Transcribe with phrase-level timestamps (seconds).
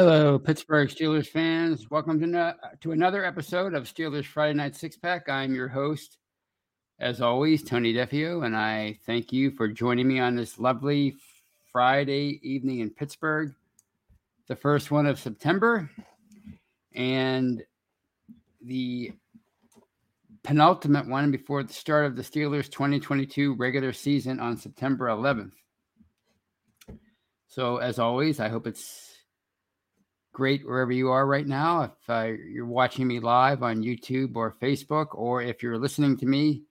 [0.00, 1.90] Hello, Pittsburgh Steelers fans.
[1.90, 5.28] Welcome to, no- to another episode of Steelers Friday Night Six Pack.
[5.28, 6.18] I'm your host,
[7.00, 11.16] as always, Tony Defeo, and I thank you for joining me on this lovely
[11.72, 13.52] Friday evening in Pittsburgh,
[14.46, 15.90] the first one of September,
[16.94, 17.64] and
[18.64, 19.10] the
[20.44, 25.54] penultimate one before the start of the Steelers 2022 regular season on September 11th.
[27.48, 29.07] So, as always, I hope it's
[30.38, 31.82] great wherever you are right now.
[31.82, 36.26] If uh, you're watching me live on YouTube or Facebook, or if you're listening to
[36.26, 36.62] me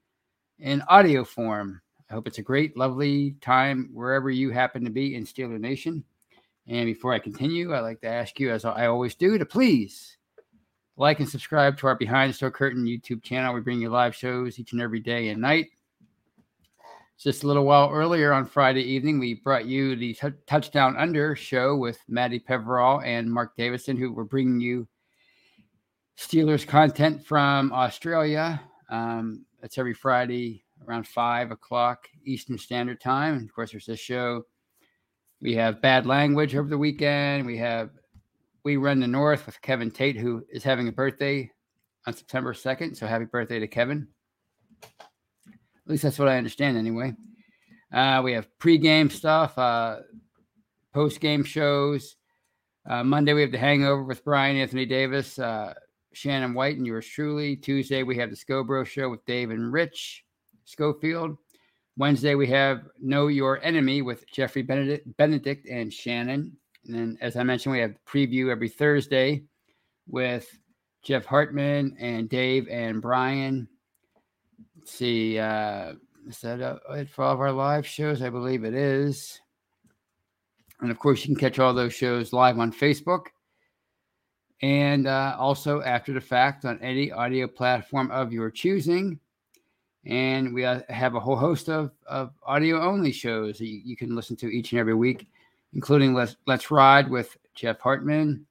[0.58, 5.16] in audio form, I hope it's a great, lovely time wherever you happen to be
[5.16, 6.06] in Steeler Nation.
[6.66, 10.16] And before I continue, I'd like to ask you, as I always do, to please
[10.96, 13.54] like and subscribe to our Behind the Steel Curtain YouTube channel.
[13.54, 15.72] We bring you live shows each and every day and night.
[17.20, 21.36] Just a little while earlier on Friday evening, we brought you the t- Touchdown Under
[21.36, 24.88] show with Maddie Peverall and Mark Davison, who were bringing you
[26.16, 28.62] Steelers content from Australia.
[28.92, 33.34] Um, that's every Friday around five o'clock Eastern Standard Time.
[33.34, 34.44] And of course, there's this show.
[35.42, 37.48] We have Bad Language over the weekend.
[37.48, 37.90] We have
[38.64, 41.50] We Run the North with Kevin Tate, who is having a birthday
[42.06, 42.96] on September 2nd.
[42.96, 44.08] So happy birthday to Kevin.
[45.88, 47.16] At least that's what I understand anyway.
[47.94, 50.00] Uh, we have pregame stuff, uh,
[50.94, 52.18] post-game shows.
[52.86, 55.74] Uh, Monday we have the Hangover with Brian Anthony Davis, uh,
[56.12, 57.56] Shannon White, and yours truly.
[57.56, 60.26] Tuesday we have the Scobro Show with Dave and Rich
[60.66, 61.38] Schofield.
[61.96, 66.52] Wednesday we have Know Your Enemy with Jeffrey Benedict, Benedict and Shannon.
[66.86, 69.44] And then, as I mentioned, we have preview every Thursday
[70.06, 70.50] with
[71.02, 73.70] Jeff Hartman and Dave and Brian
[74.92, 75.40] see.
[75.40, 75.94] Uh,
[76.28, 78.22] is that uh, it for all of our live shows?
[78.22, 79.40] I believe it is.
[80.82, 83.28] And of course, you can catch all those shows live on Facebook
[84.62, 89.20] and uh, also after the fact on any audio platform of your choosing.
[90.06, 93.98] And we uh, have a whole host of, of audio only shows that you, you,
[93.98, 95.28] can listen to each and every week,
[95.74, 98.46] including Let's, Let's Ride with Jeff Hartman,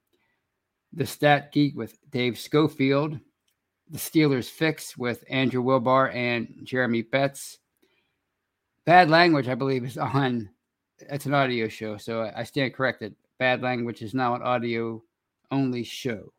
[0.93, 3.19] The Stat Geek with Dave Schofield,
[3.89, 7.59] the Steelers Fix with Andrew Wilbar and Jeremy Betts,
[8.85, 10.49] Bad Language, I believe, is on.
[10.99, 13.15] It's an audio show, so I, stand corrected.
[13.37, 15.03] Bad Language is now an audio
[15.51, 16.33] only show.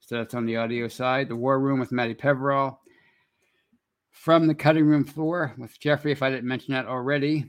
[0.00, 1.28] So that's on the audio side.
[1.28, 2.80] The War Room with Matty Peverall.
[4.10, 7.46] From the cutting room floor with Jeffrey, if I didn't mention that already.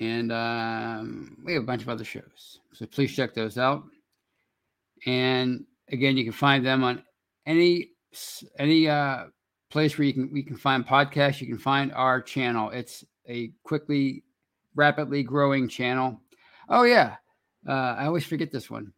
[0.00, 2.60] And um, we have a bunch of other shows.
[2.72, 3.84] So please check those out.
[5.06, 7.02] And again, you can find them on
[7.46, 7.90] any
[8.58, 9.24] any uh,
[9.70, 11.40] place where you can we can find podcasts.
[11.40, 12.70] You can find our channel.
[12.70, 14.24] It's a quickly,
[14.74, 16.20] rapidly growing channel.
[16.68, 17.16] Oh yeah,
[17.68, 18.92] uh, I always forget this one.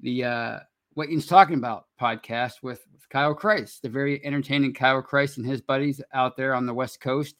[0.00, 0.58] The uh,
[0.94, 5.46] what he's talking about podcast with, with Kyle Christ, the very entertaining Kyle Christ and
[5.46, 7.36] his buddies out there on the West Coast,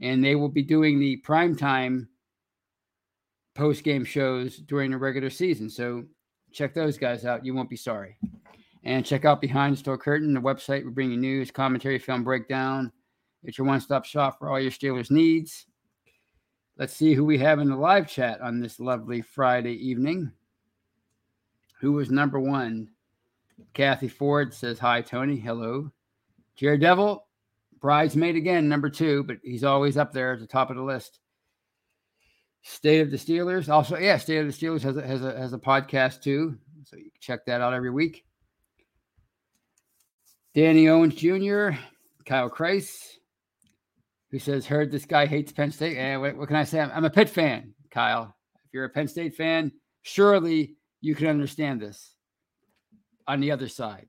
[0.00, 2.06] and they will be doing the primetime
[3.54, 5.68] post game shows during the regular season.
[5.68, 6.04] So
[6.52, 7.44] check those guys out.
[7.44, 8.16] You won't be sorry.
[8.84, 10.84] And check out Behind the Steel Curtain, the website.
[10.84, 12.92] We bring you news, commentary, film breakdown.
[13.42, 15.66] It's your one stop shop for all your Steelers needs.
[16.78, 20.32] Let's see who we have in the live chat on this lovely Friday evening.
[21.80, 22.90] Who was number one?
[23.74, 25.36] Kathy Ford says, Hi, Tony.
[25.36, 25.90] Hello.
[26.56, 27.26] Jared Devil,
[27.80, 31.20] bridesmaid again, number two, but he's always up there at the top of the list.
[32.62, 33.68] State of the Steelers.
[33.68, 36.58] Also, yeah, State of the Steelers has a, has a, has a podcast too.
[36.84, 38.24] So you can check that out every week.
[40.54, 41.70] Danny Owens Jr.,
[42.26, 43.14] Kyle Kreis,
[44.30, 45.96] who says, Heard this guy hates Penn State.
[45.96, 46.80] Eh, what, what can I say?
[46.80, 48.34] I'm, I'm a Pitt fan, Kyle.
[48.64, 49.72] If you're a Penn State fan,
[50.02, 52.14] surely you can understand this
[53.26, 54.08] on the other side.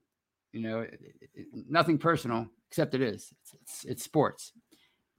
[0.52, 1.00] You know, it,
[1.34, 3.32] it, nothing personal, except it is.
[3.42, 4.52] It's, it's, it's, sports,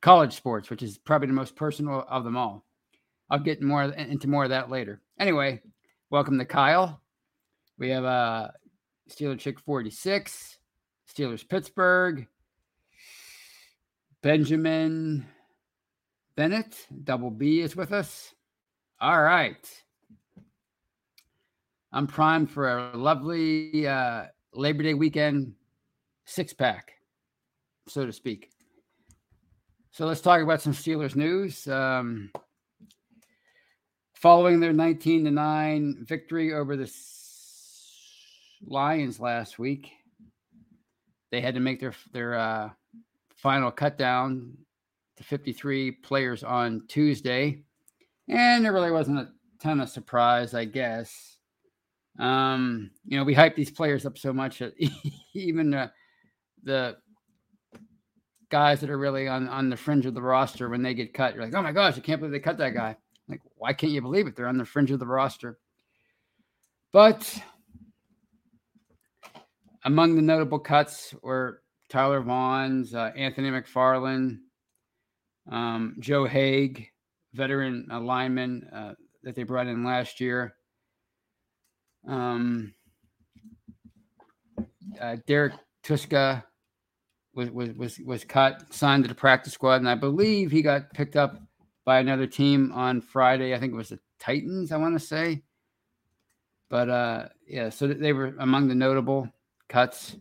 [0.02, 2.66] college sports, which is probably the most personal of them all.
[3.34, 5.02] I'll get more into more of that later.
[5.20, 5.60] Anyway,
[6.12, 7.02] welcome to Kyle.
[7.80, 8.50] We have uh,
[9.10, 10.60] Steeler Chick 46,
[11.12, 12.28] Steelers Pittsburgh,
[14.22, 15.26] Benjamin
[16.36, 18.36] Bennett, double B is with us.
[19.02, 19.68] All right.
[21.92, 25.54] I'm primed for a lovely uh, Labor Day weekend
[26.26, 26.92] six pack,
[27.88, 28.52] so to speak.
[29.90, 31.68] So let's talk about some Steelers news.
[31.68, 32.30] Um,
[34.24, 36.90] following their 19 to 9 victory over the
[38.66, 39.92] Lions last week,
[41.30, 42.70] they had to make their their uh,
[43.36, 44.54] final cut down
[45.18, 47.64] to 53 players on Tuesday,
[48.30, 49.28] and there really wasn't a
[49.62, 51.38] ton of surprise, I guess.
[52.18, 54.74] Um, you know, we hype these players up so much that
[55.34, 55.92] even the,
[56.64, 56.96] the
[58.50, 61.36] guys that are really on, on the fringe of the roster, when they get cut,
[61.36, 62.96] you're like, oh my gosh, I can't believe they cut that guy.
[63.28, 64.36] Like, why can't you believe it?
[64.36, 65.58] They're on the fringe of the roster.
[66.92, 67.42] But
[69.86, 74.40] among the notable cuts were Tyler Vaughns, uh, Anthony McFarland,
[75.52, 76.88] um, Joe Haeg,
[77.34, 78.94] veteran lineman uh,
[79.24, 80.56] that they brought in last year.
[82.08, 82.74] Um,
[85.00, 85.54] uh, Derrek
[85.84, 86.44] Tuszka
[87.34, 90.94] was, was was was cut, signed to the practice squad, and I believe he got
[90.94, 91.42] picked up
[91.86, 93.54] by another team on Friday.
[93.54, 94.72] I think it was the Titans.
[94.72, 95.44] I want to say,
[96.70, 99.30] but uh, yeah, so they were among the notable
[99.68, 100.16] cuts.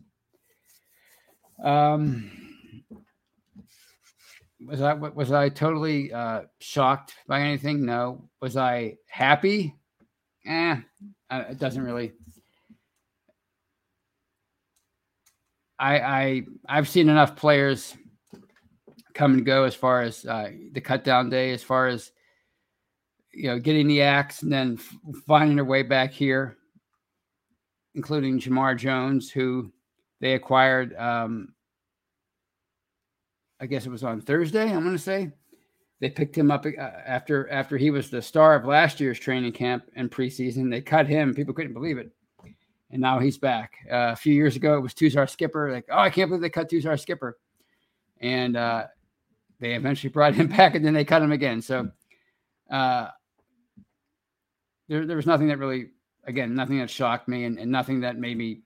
[1.63, 2.29] Um,
[4.65, 7.85] was I was I totally uh, shocked by anything?
[7.85, 8.29] No.
[8.41, 9.75] Was I happy?
[10.45, 10.77] Eh,
[11.31, 12.13] it doesn't really.
[15.79, 17.95] I I I've seen enough players
[19.13, 22.11] come and go as far as uh, the cut down day, as far as
[23.33, 24.95] you know, getting the axe and then f-
[25.27, 26.57] finding their way back here,
[27.95, 29.71] including Jamir Jones, who
[30.21, 30.95] they acquired.
[30.95, 31.53] Um,
[33.59, 34.71] I guess it was on Thursday.
[34.71, 35.31] I'm going to say
[35.99, 39.53] they picked him up uh, after after he was the star of last year's training
[39.53, 40.69] camp and preseason.
[40.69, 41.33] They cut him.
[41.33, 42.11] People couldn't believe it,
[42.91, 43.73] and now he's back.
[43.89, 45.71] Uh, a few years ago, it was Tuzar Skipper.
[45.71, 47.37] Like, oh, I can't believe they cut Tuzar Skipper,
[48.19, 48.87] and uh,
[49.63, 51.61] they eventually brought him back, and then they cut him again.
[51.61, 51.89] So
[52.69, 53.07] uh,
[54.89, 55.91] there, there was nothing that really,
[56.25, 58.61] again, nothing that shocked me, and, and nothing that made me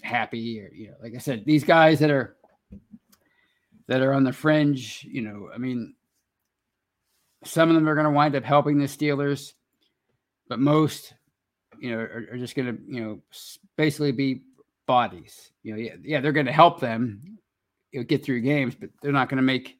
[0.00, 0.60] happy.
[0.60, 2.36] Or you know, like I said, these guys that are
[3.88, 5.94] that are on the fringe, you know, I mean,
[7.44, 9.54] some of them are going to wind up helping the Steelers,
[10.48, 11.12] but most,
[11.80, 13.20] you know, are, are just going to, you know,
[13.76, 14.42] basically be
[14.86, 15.50] bodies.
[15.64, 17.40] You know, yeah, yeah they're going to help them
[17.92, 19.78] you know, get through games, but they're not going to make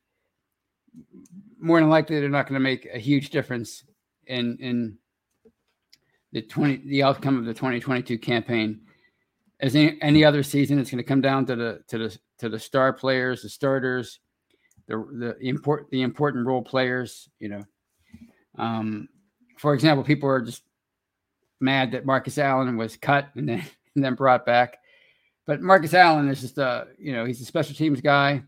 [1.58, 3.84] more than likely they're not going to make a huge difference
[4.26, 4.98] in in
[6.32, 8.80] the 20 the outcome of the 2022 campaign
[9.60, 12.48] as any, any other season it's going to come down to the to the to
[12.48, 14.18] the star players, the starters,
[14.88, 17.28] the the import the important role players.
[17.38, 17.64] You know,
[18.58, 19.08] um,
[19.58, 20.64] for example, people are just
[21.60, 23.64] mad that Marcus Allen was cut and then
[23.94, 24.78] and then brought back.
[25.46, 28.42] But Marcus Allen is just a you know he's a special teams guy,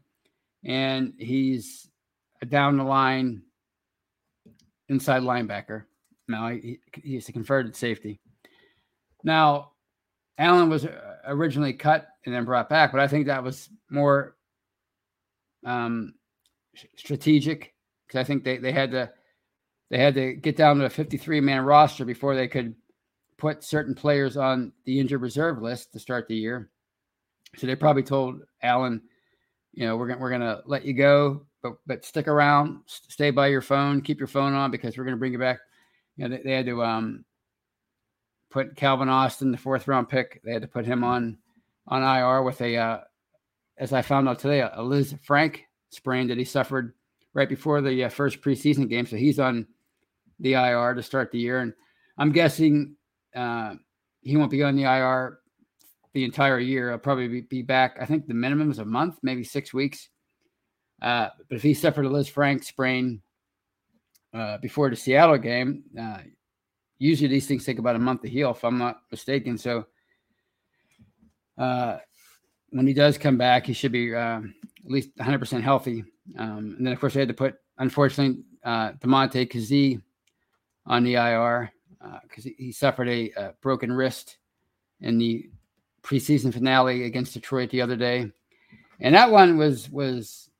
[0.65, 1.89] and he's
[2.43, 3.43] a down the line
[4.89, 5.85] inside linebacker.
[6.29, 8.21] Now he, he's a converted safety.
[9.25, 9.73] Now,
[10.39, 14.37] Allen was uh, originally cut and then brought back, but I think that was more
[15.65, 16.15] um,
[16.97, 17.75] strategic
[18.07, 19.11] because I think they, they had to
[19.91, 22.75] they had to get down to a 53 man roster before they could
[23.39, 26.71] put certain players on the injured reserve list to start the year.
[27.57, 29.03] So they probably told Allen,
[29.73, 33.49] you know, we're gonna we're gonna let you go, but but stick around, stay by
[33.49, 35.59] your phone, keep your phone on because we're gonna bring you back.
[36.17, 37.25] You know, they, they had to um
[38.51, 41.37] put Calvin Austin, the fourth round pick, they had to put him on
[41.89, 43.01] on IR with a uh,
[43.79, 46.95] as I found out today, a Lisfranc sprain that he suffered
[47.35, 49.07] right before the uh, first preseason game.
[49.07, 49.67] So he's on
[50.39, 51.73] the IR to start the year, and
[52.17, 52.97] I'm guessing
[53.35, 53.75] uh,
[54.21, 55.41] he won't be on the IR
[56.15, 56.93] the entire year.
[56.93, 57.99] I'll probably be, be, back.
[58.01, 60.09] I think the minimum is a month, maybe six weeks.
[61.03, 63.21] Uh, but if he suffered a Lisfranc sprain
[64.33, 66.19] uh, before the Seattle game, uh,
[66.99, 69.59] usually these things take about a month to heal, if I'm not mistaken.
[69.59, 69.87] So
[71.59, 71.99] uh,
[72.71, 76.05] when he does come back, he should be uh, at least 100% healthy.
[76.39, 80.01] Um, and then, of course, they had to put, unfortunately, uh, Damontae Kazee
[80.87, 81.73] on the IR
[82.23, 84.37] because he, he, suffered a broken wrist
[85.01, 85.49] in the
[86.05, 88.31] preseason finale against Detroit the other day,
[89.01, 90.51] and that one was was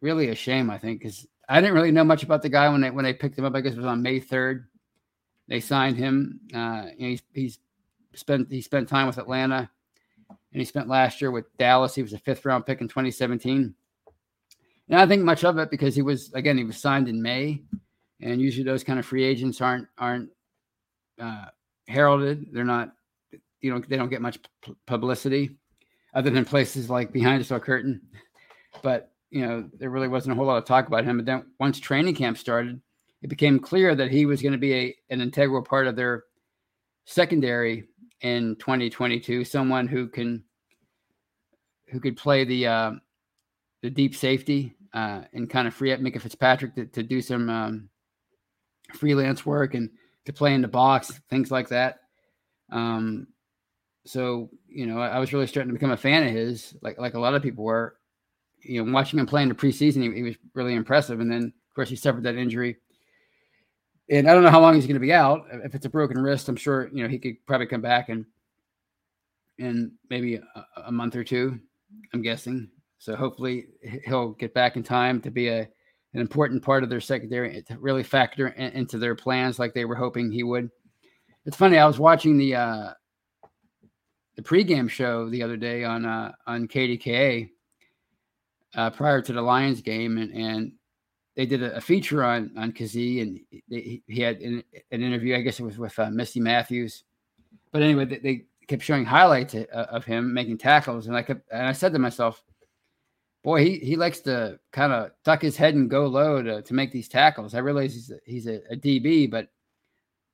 [0.00, 0.70] really a shame.
[0.70, 3.14] I think because I didn't really know much about the guy when they when they
[3.14, 3.54] picked him up.
[3.54, 4.66] I guess it was on May third.
[5.46, 6.40] They signed him.
[6.54, 7.58] Uh, he's, he's
[8.14, 9.70] spent he spent time with Atlanta,
[10.28, 11.94] and he spent last year with Dallas.
[11.94, 13.74] He was a fifth round pick in 2017.
[14.90, 17.62] And I think much of it because he was again he was signed in May,
[18.20, 20.30] and usually those kind of free agents aren't aren't
[21.20, 21.46] uh,
[21.86, 22.48] heralded.
[22.52, 22.92] They're not
[23.60, 24.38] you know they don't get much
[24.86, 25.56] publicity
[26.14, 28.00] other than places like behind the steel curtain
[28.82, 31.44] but you know there really wasn't a whole lot of talk about him but then
[31.58, 32.80] once training camp started
[33.22, 36.24] it became clear that he was going to be a, an integral part of their
[37.04, 37.84] secondary
[38.20, 40.44] in 2022 someone who can
[41.88, 42.92] who could play the uh,
[43.82, 47.48] the deep safety uh, and kind of free up Minkah Fitzpatrick to, to do some
[47.48, 47.88] um,
[48.94, 49.90] freelance work and
[50.24, 52.00] to play in the box, things like that.
[52.70, 53.28] Um,
[54.08, 56.98] so you know, I, I, was really starting to become a fan of his, like
[56.98, 57.96] like a lot of people were.
[58.60, 61.20] You know, watching him play in the preseason, he, he was really impressive.
[61.20, 62.76] And then, of course, he suffered that injury.
[64.10, 65.46] And I don't know how long he's going to be out.
[65.52, 68.24] If it's a broken wrist, I'm sure you know he could probably come back and
[69.58, 71.60] in maybe a, a month or two.
[72.12, 72.68] I'm guessing.
[72.98, 73.66] So hopefully
[74.04, 75.68] he'll get back in time to be a
[76.14, 79.84] an important part of their secondary to really factor in, into their plans like they
[79.84, 80.70] were hoping he would.
[81.44, 81.78] It's funny.
[81.78, 82.90] I was watching the uh,
[84.38, 87.50] the pregame show the other day on uh, on KDKA
[88.76, 90.72] uh, prior to the Lions game, and, and
[91.34, 95.34] they did a, a feature on on Kazee, and they, he had an, an, interview.
[95.34, 97.02] I guess it was with uh, Misty Matthews,
[97.72, 101.50] but anyway, they, they kept showing highlights of, of him making tackles, and I kept
[101.50, 102.44] and I said to myself,
[103.42, 106.74] "Boy, he he likes to kind of tuck his head and go low to, to
[106.74, 109.48] make these tackles." I realize he's a, he's a, a DB, but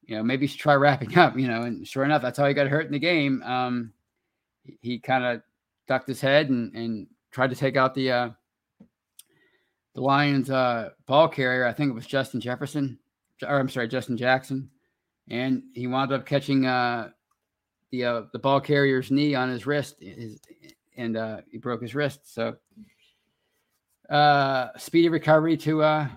[0.06, 2.46] you know, maybe you should try wrapping up, you know, and sure enough, that's how
[2.46, 3.42] he got hurt in the game.
[3.42, 3.92] Um,
[4.80, 5.42] he, kind of
[5.86, 8.30] ducked his head and, and tried to take out the, uh,
[9.94, 11.66] the Lions uh, ball carrier.
[11.66, 12.98] I think it was Justin Jefferson,
[13.46, 14.70] or I'm sorry, Justin Jackson.
[15.28, 17.10] And he wound up catching uh,
[17.90, 20.40] the, uh, the ball carrier's knee on his wrist his,
[20.96, 22.34] and uh, he broke his wrist.
[22.34, 22.56] So,
[24.10, 26.08] uh, speedy recovery to, uh,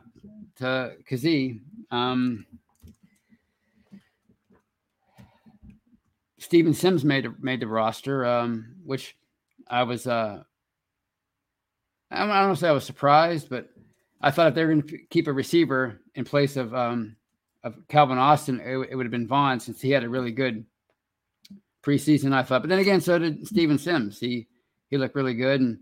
[0.57, 1.61] to Kazee.
[1.91, 2.45] Um,
[6.39, 9.15] Steven Sims made made the roster, um, which
[9.67, 10.43] I was uh,
[12.11, 13.69] I don't, say I was surprised, but
[14.21, 17.15] I thought if they were going to keep a receiver in place of um,
[17.63, 20.65] of Calvin Austin, it, it would have been Vaughn since he had a really good
[21.83, 22.33] preseason.
[22.33, 24.19] I thought, but then again, so did Steven Sims.
[24.19, 24.47] He
[24.89, 25.79] he looked really good, and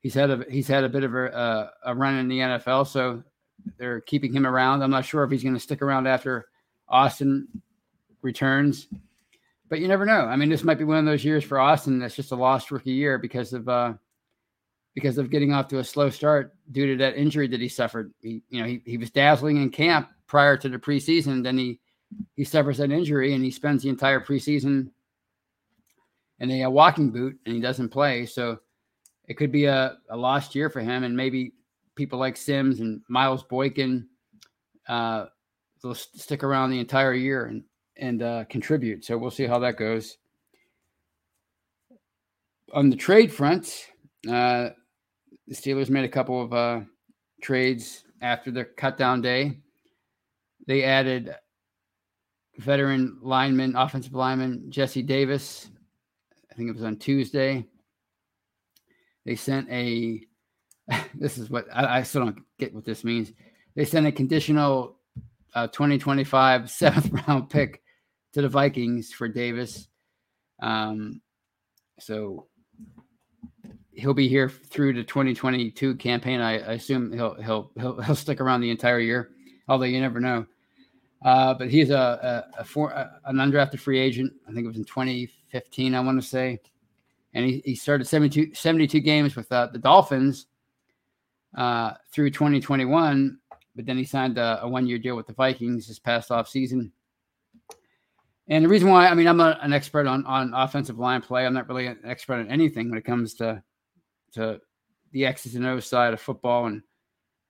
[0.00, 2.86] he's had a he's had a bit of a uh, a run in the NFL,
[2.86, 3.22] so
[3.78, 4.82] they're keeping him around.
[4.82, 6.48] I'm not sure if he's going to stick around after
[6.88, 7.48] Austin
[8.22, 8.86] returns
[9.68, 10.20] but you never know.
[10.26, 12.70] I mean, this might be one of those years for Austin that's just a lost
[12.70, 13.94] rookie year because of uh,
[14.94, 18.12] because of getting off to a slow start due to that injury that he suffered.
[18.20, 21.42] He, you know, he, he was dazzling in camp prior to the preseason.
[21.42, 21.80] Then he
[22.34, 24.90] he suffers that injury and he spends the entire preseason
[26.40, 28.24] in a, a walking boot and he doesn't play.
[28.26, 28.58] So
[29.26, 31.52] it could be a, a lost year for him, and maybe
[31.94, 34.08] people like Sims and Miles Boykin
[34.88, 35.26] uh,
[35.82, 37.62] will stick around the entire year and
[37.98, 39.04] and uh, contribute.
[39.04, 40.18] So we'll see how that goes.
[42.72, 43.86] On the trade front,
[44.28, 44.70] uh,
[45.46, 46.80] the Steelers made a couple of uh,
[47.42, 49.58] trades after the cutdown day.
[50.66, 51.34] They added
[52.58, 55.70] veteran lineman, offensive lineman Jesse Davis.
[56.50, 57.64] I think it was on Tuesday.
[59.24, 60.22] They sent a.
[61.14, 63.32] This is what I, I still don't get what this means.
[63.74, 64.96] They sent a conditional
[65.54, 67.82] uh, 2025 seventh round pick
[68.38, 69.88] to the Vikings for Davis.
[70.62, 71.20] Um,
[71.98, 72.46] so
[73.90, 76.40] he'll be here through the 2022 campaign.
[76.40, 79.30] I, I, assume he'll he'll he'll he'll stick around the entire year,
[79.66, 80.46] although you never know.
[81.24, 84.32] Uh, but he's a a, a, a, an undrafted free agent.
[84.48, 85.96] I think it was in 2015.
[85.96, 86.60] I want to say,
[87.34, 90.46] and he, he started 72, 72 games with uh, the Dolphins
[91.56, 93.36] uh, through 2021.
[93.74, 96.48] But then he signed a, a one year deal with the Vikings this past off
[96.48, 96.92] season.
[98.48, 101.44] And the reason why, I mean, I'm not an expert on, on offensive line play.
[101.44, 103.62] I'm not really an expert on anything when it comes to
[104.32, 104.60] to
[105.12, 106.82] the X's and O's side of football and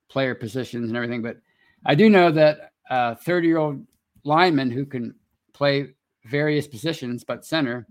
[0.09, 1.23] player positions and everything.
[1.23, 1.39] But
[1.85, 3.85] I do know that a 30 year old
[4.25, 5.15] lineman who can
[5.53, 7.87] play various positions but center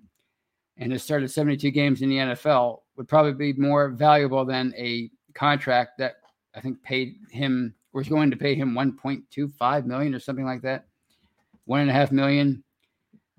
[0.77, 5.09] and has started 72 games in the NFL would probably be more valuable than a
[5.33, 6.15] contract that
[6.55, 10.85] I think paid him was going to pay him 1.25 million or something like that,
[11.65, 12.63] one and a half million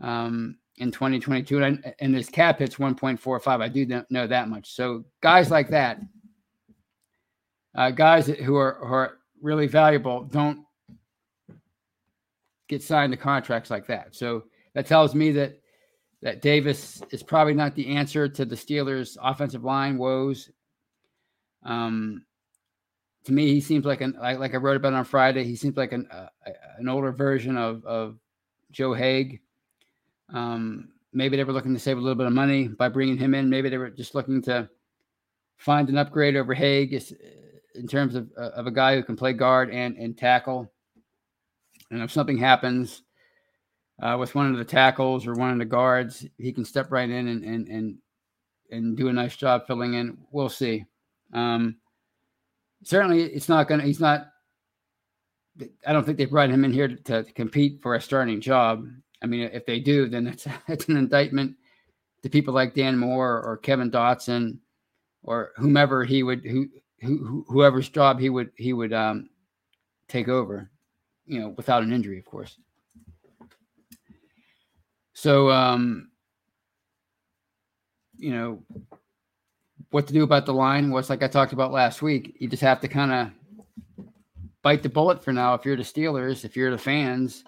[0.00, 3.62] um, in 2022, and, and his cap hits 1.45.
[3.62, 4.74] I do know that much.
[4.74, 6.00] So guys like that,
[7.76, 10.64] uh, guys who are, who are really valuable, don't
[12.68, 14.14] get signed to contracts like that.
[14.14, 15.60] So that tells me that
[16.22, 20.50] that Davis is probably not the answer to the Steelers' offensive line woes.
[21.62, 22.24] Um,
[23.24, 25.44] to me, he seems like an like, like I wrote about on Friday.
[25.44, 26.28] He seems like an uh,
[26.78, 28.18] an older version of of
[28.70, 29.40] Joe Haeg.
[30.32, 33.34] Um, maybe they were looking to save a little bit of money by bringing him
[33.34, 33.50] in.
[33.50, 34.68] Maybe they were just looking to
[35.56, 36.92] find an upgrade over Haeg
[37.74, 40.70] in terms of, uh, of a guy who can play guard and, and tackle.
[41.90, 43.02] And if something happens
[44.02, 47.08] uh, with one of the tackles or one of the guards, he can step right
[47.08, 47.98] in and and and,
[48.70, 50.18] and do a nice job filling in.
[50.30, 50.84] We'll see.
[51.32, 51.76] Um,
[52.84, 53.86] certainly, it's not going to.
[53.86, 54.28] He's not.
[55.86, 58.86] I don't think they brought him in here to, to compete for a starting job.
[59.22, 61.56] I mean, if they do, then it's it's an indictment
[62.22, 64.58] to people like Dan Moore or Kevin Dotson
[65.22, 66.68] or whomever he would who,
[67.00, 69.30] who whoever's job he would he would um,
[70.08, 70.70] take over,
[71.26, 72.58] you know, without an injury, of course.
[75.12, 76.10] So, um,
[78.16, 78.62] you know,
[79.90, 80.90] what to do about the line?
[80.90, 82.36] was like I talked about last week.
[82.38, 84.06] You just have to kind of
[84.62, 85.54] bite the bullet for now.
[85.54, 87.44] If you're the Steelers, if you're the fans,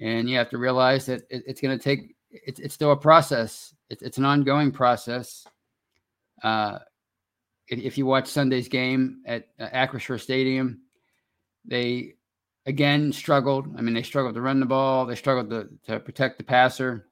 [0.00, 2.96] and you have to realize that it, it's going to take it's, it's still a
[2.96, 3.74] process.
[3.88, 5.46] It's, it's an ongoing process.
[6.42, 6.78] Uh,
[7.68, 10.82] if, you watch sunday's game at uh, Acrisure stadium
[11.64, 12.14] they
[12.66, 13.66] again struggled.
[13.76, 15.06] I mean they struggled to run the ball.
[15.06, 17.06] They struggled to, to protect the passer.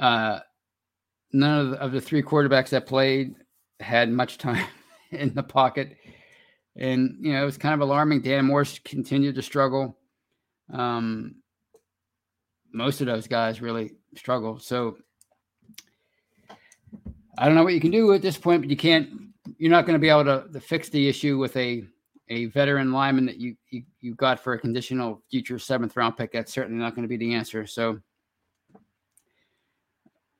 [0.00, 0.40] Uh,
[1.32, 3.34] none of the, of the three quarterbacks that played
[3.80, 4.66] had much time
[5.10, 5.96] in the pocket.
[6.76, 8.22] And you know it was kind of alarming.
[8.22, 9.96] Dan morse continued to struggle
[10.72, 11.36] um,
[12.72, 14.58] most of those guys really struggle.
[14.58, 14.96] So
[17.38, 19.08] I don't know what you can do at this point, but you can't.
[19.58, 21.84] You're not going to be able to, to, fix the issue with a
[22.30, 26.32] a veteran lineman that you, you you got for a conditional future seventh round pick.
[26.32, 27.66] That's certainly not going to be the answer.
[27.66, 28.00] So,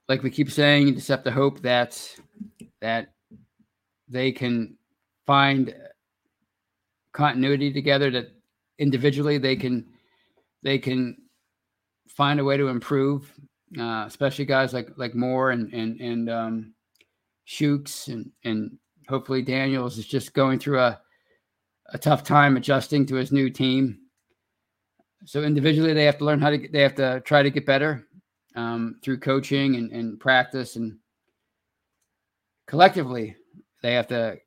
[0.08, 2.00] like we keep saying, you just have to hope that
[2.80, 3.12] that
[4.08, 4.76] they can
[5.26, 5.74] find
[7.12, 8.10] continuity together.
[8.10, 8.28] That
[8.78, 9.86] individually they can
[10.64, 11.16] they can
[12.08, 13.32] find a way to improve,
[13.78, 16.74] uh, especially guys like like Moore and and and um,
[17.46, 18.76] Chuks and and
[19.08, 21.00] hopefully Daniels is just going through a
[21.92, 23.98] a tough time adjusting to his new team.
[25.26, 27.66] So individually, they have to learn how to get, they have to try to get
[27.66, 28.06] better
[28.56, 30.98] um, through coaching and, and practice, and
[32.66, 33.36] collectively,
[33.82, 34.38] they have to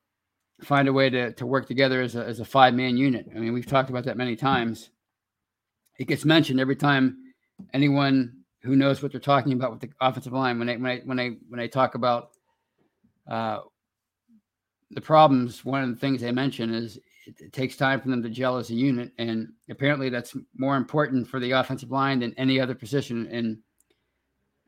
[0.61, 3.27] find a way to to work together as a as a five man unit.
[3.35, 4.89] I mean, we've talked about that many times
[5.97, 7.17] it gets mentioned every time
[7.73, 10.99] anyone who knows what they're talking about with the offensive line when I when I
[11.05, 12.31] when I when I talk about
[13.27, 13.59] uh,
[14.91, 15.63] the problems.
[15.65, 18.57] One of the things they mention is it, it, takes time for them to gel
[18.57, 22.75] as a unit, and apparently that's more important for the offensive line than any other
[22.75, 23.59] position in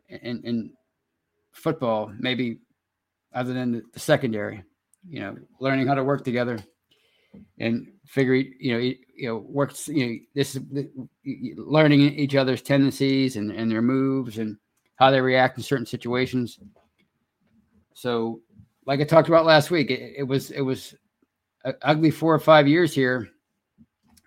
[0.09, 0.73] in, in
[1.51, 2.11] football.
[2.17, 2.59] Maybe
[3.33, 4.63] other than the, the secondary.
[5.07, 6.59] You know, learning how to work together
[7.59, 10.63] and figure, you know, you know, works, you know, this is
[11.57, 14.57] learning each other's tendencies and, and their moves and
[14.95, 16.59] how they react in certain situations.
[17.93, 18.41] So,
[18.85, 20.95] like I talked about last week, it, it was, it was
[21.81, 23.29] ugly four or five years here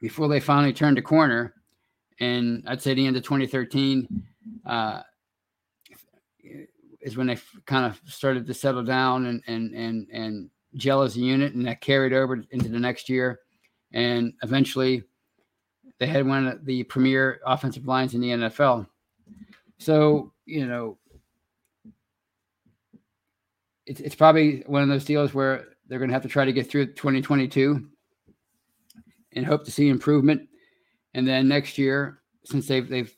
[0.01, 1.55] before they finally turned a corner.
[2.21, 4.23] And I'd say the end of 2013
[4.67, 5.03] uh,
[7.01, 11.17] is when they kind of started to settle down and, and, and, and gel as
[11.17, 13.41] a unit, and that carried over into the next year.
[13.93, 15.03] And eventually,
[15.99, 18.87] they had one of the premier offensive lines in the NFL.
[19.79, 20.99] So, you know,
[23.87, 26.53] it's, it's probably one of those deals where they're going to have to try to
[26.53, 27.89] get through 2022
[29.35, 30.49] and hope to see improvement.
[31.15, 33.15] And then next year, since they've they've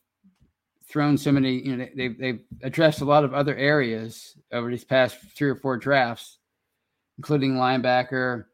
[0.88, 4.84] thrown so many, you know, they've they've addressed a lot of other areas over these
[4.84, 6.38] past three or four drafts
[7.18, 8.46] including linebacker,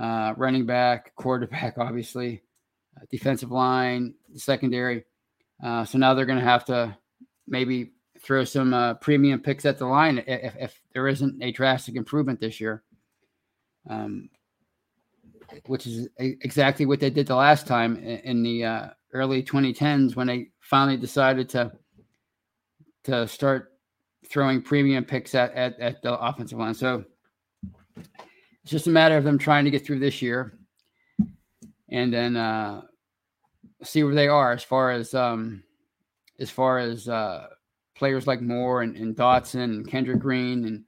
[0.00, 2.42] uh, running back, quarterback, obviously,
[2.96, 5.04] uh, defensive line, secondary.
[5.62, 6.96] Uh, so now they're going to have to
[7.46, 11.94] maybe throw some uh, premium picks at the line if, if, there isn't a drastic
[11.94, 12.82] improvement this year,
[13.90, 14.28] um,
[15.66, 20.26] which is exactly what they did the last time in the uh, early 2010s when
[20.26, 21.70] they finally decided to
[23.04, 23.72] to start
[24.30, 26.72] throwing premium picks at, at, at the offensive line.
[26.72, 27.04] So
[28.64, 30.58] it's just a matter of them trying to get through this year
[31.90, 32.80] and then uh,
[33.82, 35.62] see where they are as far as um,
[36.40, 37.46] as far as uh,
[37.94, 40.84] players like Moore and, and Dotson and Kendrick Green and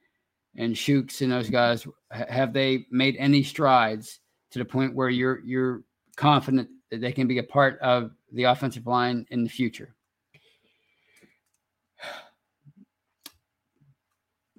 [0.57, 1.87] and Chuks and those guys.
[2.11, 4.21] Have they made any strides
[4.53, 5.83] to the point where you're you're
[6.17, 9.96] confident that they can be a part of the offensive line in the future?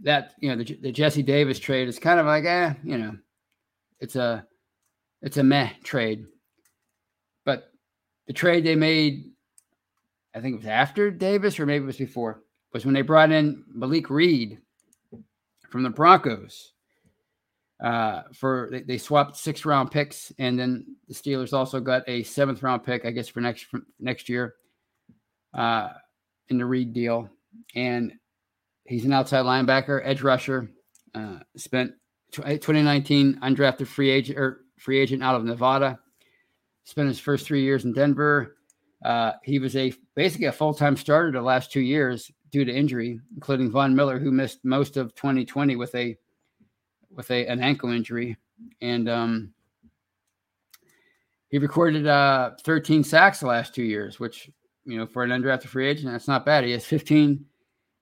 [0.04, 3.18] That you know the, the Jesse Davis trade is kind of like eh, you know,
[4.00, 4.46] it's a
[5.22, 6.26] it's a meh trade.
[7.46, 7.72] But
[8.28, 9.32] the trade they made,
[10.36, 13.32] I think it was after Davis or maybe it was before, was when they brought
[13.32, 14.60] in Malik Reed
[15.70, 16.74] from the Broncos.
[17.84, 22.24] Uh, for they, they swapped six round picks, and then the Steelers also got a
[22.24, 24.56] seventh round pick, I guess, for next for next year,
[25.54, 25.90] uh,
[26.50, 27.30] in the Reed deal.
[27.76, 28.14] And
[28.88, 30.72] He's an outside linebacker, edge rusher.
[31.14, 31.92] Uh, spent
[32.32, 36.00] 2019 undrafted free agent or free agent out of Nevada.
[36.86, 38.56] Spent his first three years in Denver.
[39.04, 42.74] Uh, he was a basically a full time starter the last two years due to
[42.74, 46.18] injury, including Von Miller, who missed most of 2020 with a
[47.12, 48.38] with a an ankle injury,
[48.82, 49.54] and um,
[51.50, 54.50] he recorded uh, 13 sacks the last two years, which
[54.86, 56.64] you know for an undrafted free agent that's not bad.
[56.64, 57.46] He has 15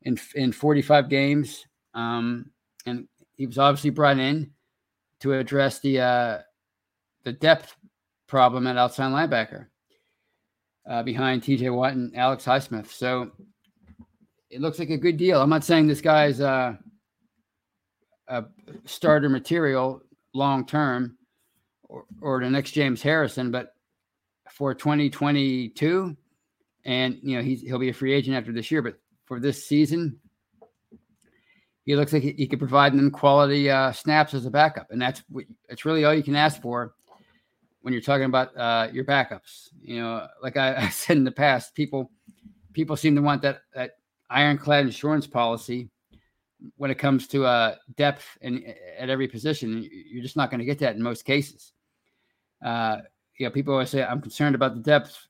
[0.06, 1.66] in in 45 games.
[1.94, 2.52] Um,
[2.86, 4.52] and he was obviously brought in
[5.22, 6.38] to address the uh,
[7.24, 7.76] the depth
[8.28, 9.68] problem at outside linebacker
[10.88, 11.70] uh, behind T.J.
[11.70, 12.88] Watt and Alex Highsmith.
[12.88, 13.32] So
[14.50, 15.42] it looks like a good deal.
[15.42, 16.76] I'm not saying this guy's uh,
[18.28, 18.46] a
[18.86, 20.02] starter material
[20.34, 21.18] long term
[21.84, 23.74] or, or the next James Harrison, but
[24.50, 26.16] for 2022,
[26.86, 29.66] and you know he's he'll be a free agent after this year, but for this
[29.66, 30.20] season.
[31.86, 35.22] He looks like he, could provide them quality uh, snaps as a backup, and that's
[35.70, 36.96] it's really all you can ask for
[37.82, 39.70] when you're talking about uh, your backups.
[39.80, 42.10] You know, like I, I, said in the past, people
[42.74, 43.92] people seem to want that that
[44.32, 45.92] ironclad insurance policy
[46.78, 48.64] when it comes to uh, depth and
[48.98, 49.88] at every position.
[49.92, 51.74] You're just not going to get that in most cases.
[52.64, 52.98] Uh,
[53.38, 55.28] you know, people always say, "I'm concerned about the depth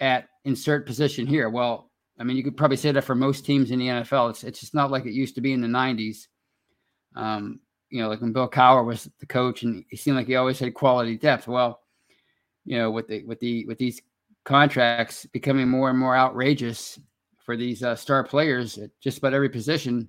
[0.00, 3.70] at insert position here." Well, I mean, you could probably say that for most teams
[3.70, 4.30] in the NFL.
[4.30, 6.28] It's it's just not like it used to be in the '90s.
[7.16, 10.36] Um, you know, like when Bill Cowher was the coach, and he seemed like he
[10.36, 11.48] always had quality depth.
[11.48, 11.80] Well,
[12.64, 14.00] you know, with the with the with these
[14.44, 16.98] contracts becoming more and more outrageous
[17.44, 20.08] for these uh, star players at just about every position,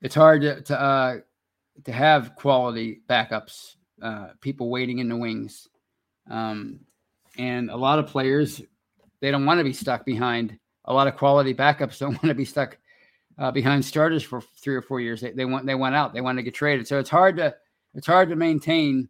[0.00, 1.16] it's hard to to, uh,
[1.84, 3.76] to have quality backups.
[4.00, 5.68] Uh, people waiting in the wings,
[6.30, 6.80] um,
[7.36, 8.62] and a lot of players
[9.20, 11.98] they don't want to be stuck behind a lot of quality backups.
[11.98, 12.78] Don't want to be stuck
[13.38, 15.20] uh, behind starters for three or four years.
[15.20, 16.12] They, they want they want out.
[16.12, 16.86] They want to get traded.
[16.86, 17.54] So it's hard to
[17.94, 19.08] it's hard to maintain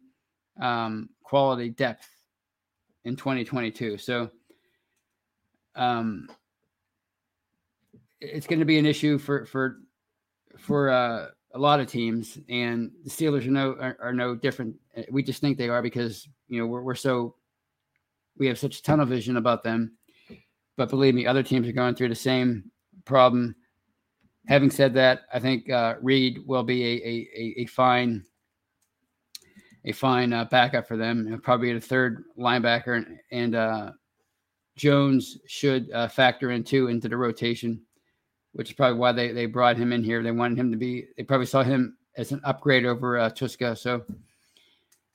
[0.59, 2.07] um, quality depth
[3.03, 3.97] in 2022.
[3.97, 4.29] So
[5.75, 6.29] um,
[8.19, 9.77] it's going to be an issue for for
[10.57, 14.75] for uh, a lot of teams, and the Steelers are no are, are, no different.
[15.09, 17.35] We just think they are because you know we're, we're so
[18.37, 19.97] we have such tunnel vision about them
[20.77, 22.71] but believe me, other teams are going through the same
[23.05, 23.55] problem.
[24.47, 28.23] having said that, I think uh, Reed will be a a, a, fine
[29.85, 31.27] a fine uh, backup for them.
[31.27, 33.91] He'll probably be a third linebacker, and, and uh,
[34.75, 37.81] Jones should uh, factor in too into the rotation,
[38.53, 40.23] which is probably why they, they brought him in here.
[40.23, 41.05] They wanted him to be.
[41.17, 43.77] They probably saw him as an upgrade over uh, Tuszka.
[43.77, 44.03] So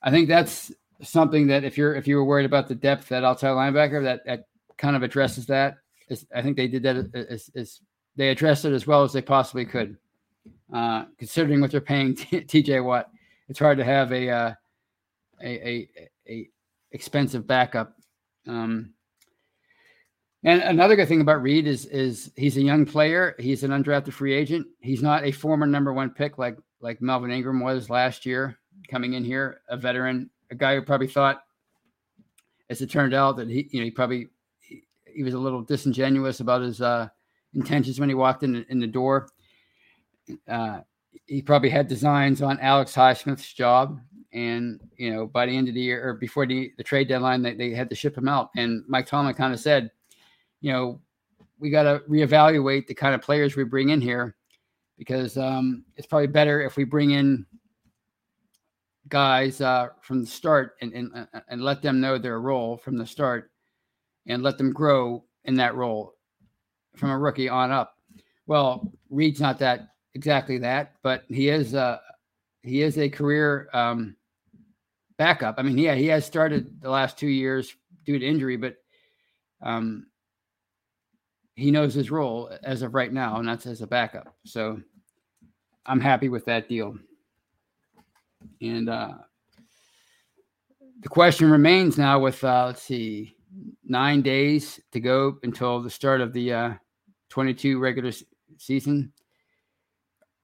[0.01, 3.23] I think that's something that if you're if you were worried about the depth at
[3.23, 5.77] outside linebacker, that that kind of addresses that.
[6.09, 7.81] It's, I think they did that as, as,
[8.15, 9.97] they addressed it as well as they possibly could,
[10.73, 12.15] uh, considering what they're paying
[12.47, 12.79] T.J.
[12.79, 13.09] Watt.
[13.47, 14.53] It's hard to have a uh,
[15.41, 15.89] a, a,
[16.27, 16.49] a
[16.91, 17.93] expensive backup.
[18.47, 18.93] Um,
[20.43, 23.35] and another good thing about Reed is is he's a young player.
[23.39, 24.67] He's an undrafted free agent.
[24.79, 28.57] He's not a former number one pick like like Melvin Ingram was last year
[28.89, 31.41] coming in here, a veteran, a guy who probably thought,
[32.69, 34.29] as it turned out, that he you know he probably
[35.17, 37.07] he, was a little disingenuous about his uh,
[37.53, 39.29] intentions when he walked in in the door.
[40.47, 40.81] Uh,
[41.25, 43.99] he probably had designs on Alex Highsmith's job,
[44.33, 47.41] and you know by the end of the year or before the, the trade deadline,
[47.41, 48.49] they, they had to ship him out.
[48.55, 49.91] And Mike Tomlin kind of said
[50.61, 50.99] you know,
[51.59, 54.35] we got to reevaluate the kind of players we bring in here
[54.97, 57.45] because um, it's probably better if we bring in
[59.07, 63.05] guys uh, from the start and, and and let them know their role from the
[63.05, 63.51] start
[64.27, 66.13] and let them grow in that role
[66.95, 67.95] from a rookie on up.
[68.45, 71.99] Well, Reed's not that exactly that, but he is uh
[72.67, 74.15] he is a career um,
[75.17, 75.55] backup.
[75.57, 77.73] I mean, yeah, he has started the last two years
[78.05, 78.75] due to injury, but
[79.61, 80.07] um,
[81.55, 84.35] he knows his role as of right now, and that's as a backup.
[84.45, 84.81] So
[85.85, 86.97] I'm happy with that deal.
[88.61, 89.13] And uh,
[90.99, 93.36] the question remains now with, uh, let's see,
[93.83, 96.73] nine days to go until the start of the uh,
[97.29, 98.11] 22 regular
[98.57, 99.11] season.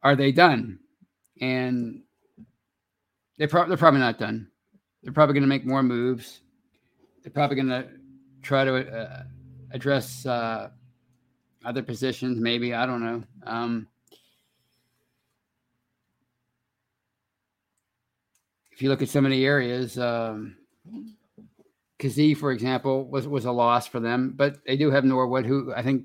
[0.02, 0.80] Are they done?
[1.41, 2.04] And
[3.38, 4.47] they're, pro- they're probably not done.
[5.02, 6.41] They're probably going to make more moves.
[7.21, 7.88] They're probably going to
[8.41, 9.23] try to uh,
[9.71, 10.69] address uh,
[11.65, 12.73] other positions, maybe.
[12.73, 13.23] I don't know.
[13.45, 13.88] Um,
[18.71, 20.58] if you look at some of the areas, um,
[22.04, 25.74] Kazee, for example, was was a loss for them, but they do have Norwood, who
[25.74, 26.04] I think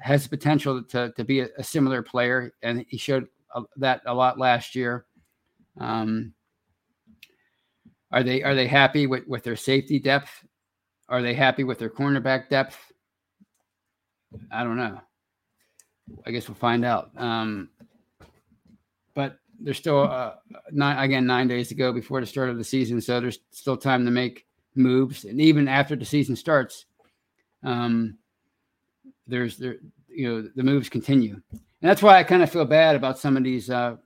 [0.00, 4.14] has potential to to be a, a similar player, and he showed a, that a
[4.14, 5.06] lot last year.
[5.78, 6.34] Um,
[8.10, 10.44] are they are they happy with with their safety depth?
[11.08, 12.76] Are they happy with their cornerback depth?
[14.50, 15.00] I don't know.
[16.26, 17.10] I guess we'll find out.
[17.16, 17.70] Um,
[19.14, 20.34] but there's still uh,
[20.72, 23.76] nine again nine days to go before the start of the season, so there's still
[23.76, 24.47] time to make
[24.78, 25.24] moves.
[25.24, 26.86] And even after the season starts,
[27.62, 28.18] um,
[29.26, 29.76] there's there
[30.08, 33.36] you know the moves continue, and that's why I kind of feel bad about some
[33.36, 33.96] of these uh,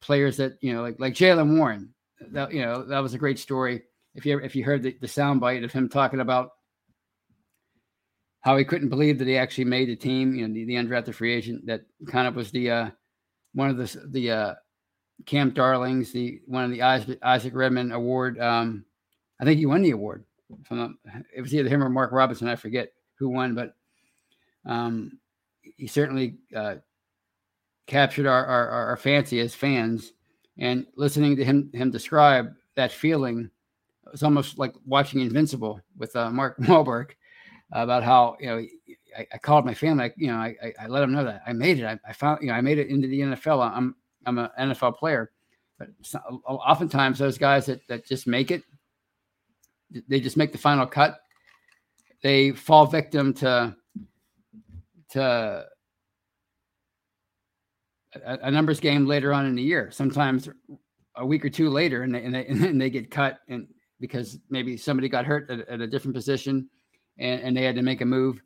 [0.00, 1.94] players that you know like like Jaylen Warren.
[2.32, 3.82] That you know that was a great story.
[4.14, 6.50] If you if you heard the, the soundbite of him talking about
[8.42, 11.14] how he couldn't believe that he actually made the team, you know, the, the undrafted
[11.14, 12.90] free agent that kind of was the uh,
[13.54, 14.54] one of the the uh,
[15.26, 18.38] Camp Darlings, the one of the Isaac, Isaac Redman Award.
[18.38, 18.84] Um,
[19.40, 20.24] I think he won the award.
[20.70, 22.48] It was either him or Mark Robinson.
[22.48, 23.74] I forget who won, but
[24.66, 25.18] um,
[25.62, 26.76] he certainly uh,
[27.86, 30.12] captured our, our, our fancy as fans.
[30.58, 33.50] And listening to him him describe that feeling,
[34.06, 37.12] it was almost like watching Invincible with uh, Mark Wahlberg
[37.72, 38.62] about how you know
[39.16, 40.04] I, I called my family.
[40.04, 41.84] I, you know, I, I let them know that I made it.
[41.84, 43.70] I, I, found you know I made it into the NFL.
[43.74, 43.94] I'm
[44.26, 45.30] I'm an NFL player,
[45.78, 45.88] but
[46.44, 48.62] oftentimes those guys that that just make it,
[50.08, 51.20] they just make the final cut.
[52.22, 53.74] They fall victim to
[55.10, 55.66] to
[58.14, 59.90] a, a numbers game later on in the year.
[59.90, 60.48] Sometimes
[61.16, 63.66] a week or two later, and they and they, and they get cut and
[64.00, 66.68] because maybe somebody got hurt at, at a different position
[67.18, 68.42] and, and they had to make a move.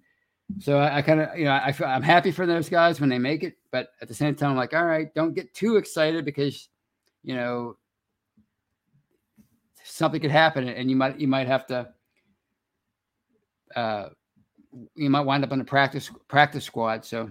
[0.60, 3.18] So I, I kind of, you know, I I'm happy for those guys when they
[3.18, 6.24] make it, but at the same time, I'm like, all right, don't get too excited
[6.24, 6.68] because,
[7.22, 7.76] you know,
[9.94, 11.88] something could happen and you might, you might have to,
[13.76, 14.08] uh,
[14.96, 17.04] you might wind up on the practice practice squad.
[17.04, 17.30] So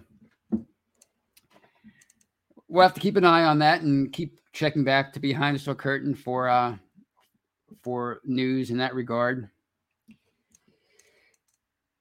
[2.69, 5.59] we'll have to keep an eye on that and keep checking back to behind the
[5.59, 6.77] steel curtain for uh
[7.81, 9.49] for news in that regard.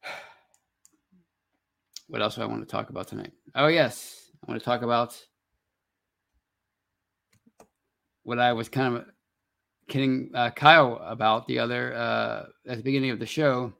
[2.07, 3.33] what else do I want to talk about tonight?
[3.57, 4.31] Oh, yes.
[4.47, 5.21] I want to talk about
[8.23, 9.07] what I was kind of
[9.93, 13.73] kidding uh, Kyle about the other uh, at the beginning of the show,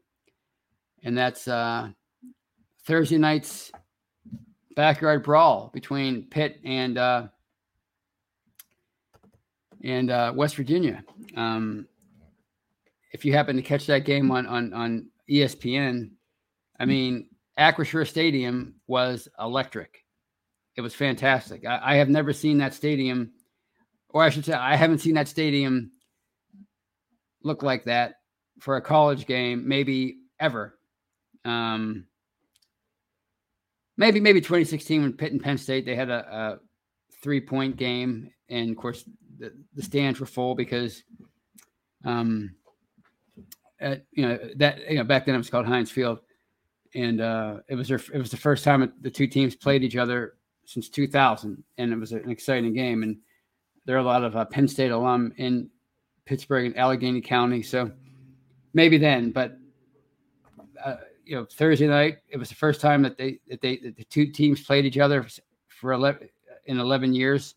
[1.03, 1.89] and that's uh,
[2.85, 3.71] Thursday night's
[4.75, 7.27] backyard brawl between Pitt and uh,
[9.83, 11.03] and uh, West Virginia.
[11.35, 11.87] Um,
[13.11, 16.11] if you happen to catch that game on on on ESPN,
[16.79, 20.05] I mean, Acrisure Stadium was electric.
[20.75, 21.65] It was fantastic.
[21.65, 23.31] I, I have never seen that stadium,
[24.09, 25.91] or I should say, I haven't seen that stadium
[27.43, 28.15] look like that
[28.59, 30.77] for a college game, maybe ever.
[31.45, 32.05] Um,
[33.97, 36.59] maybe maybe 2016 when Pitt and Penn State they had a, a
[37.21, 39.03] three point game, and of course
[39.37, 41.03] the, the stands were full because,
[42.05, 42.55] um,
[43.79, 46.19] at, you know that you know back then it was called Heinz Field,
[46.95, 49.97] and uh, it was their, it was the first time the two teams played each
[49.97, 53.03] other since 2000, and it was an exciting game.
[53.03, 53.17] And
[53.85, 55.69] there are a lot of uh, Penn State alum in
[56.25, 57.91] Pittsburgh and Allegheny County, so
[58.73, 59.57] maybe then, but.
[60.83, 62.17] Uh, you know Thursday night.
[62.29, 64.97] It was the first time that they that they that the two teams played each
[64.97, 65.25] other
[65.67, 66.29] for 11
[66.65, 67.55] in 11 years,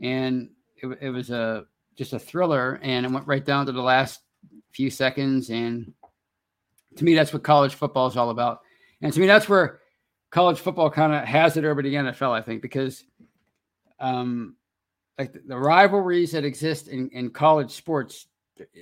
[0.00, 1.64] and it, it was a
[1.96, 4.20] just a thriller, and it went right down to the last
[4.72, 5.50] few seconds.
[5.50, 5.92] And
[6.96, 8.60] to me, that's what college football is all about.
[9.00, 9.80] And to me, that's where
[10.30, 12.32] college football kind of has it over the NFL.
[12.32, 13.04] I think because,
[14.00, 14.56] um,
[15.18, 18.26] like the, the rivalries that exist in in college sports,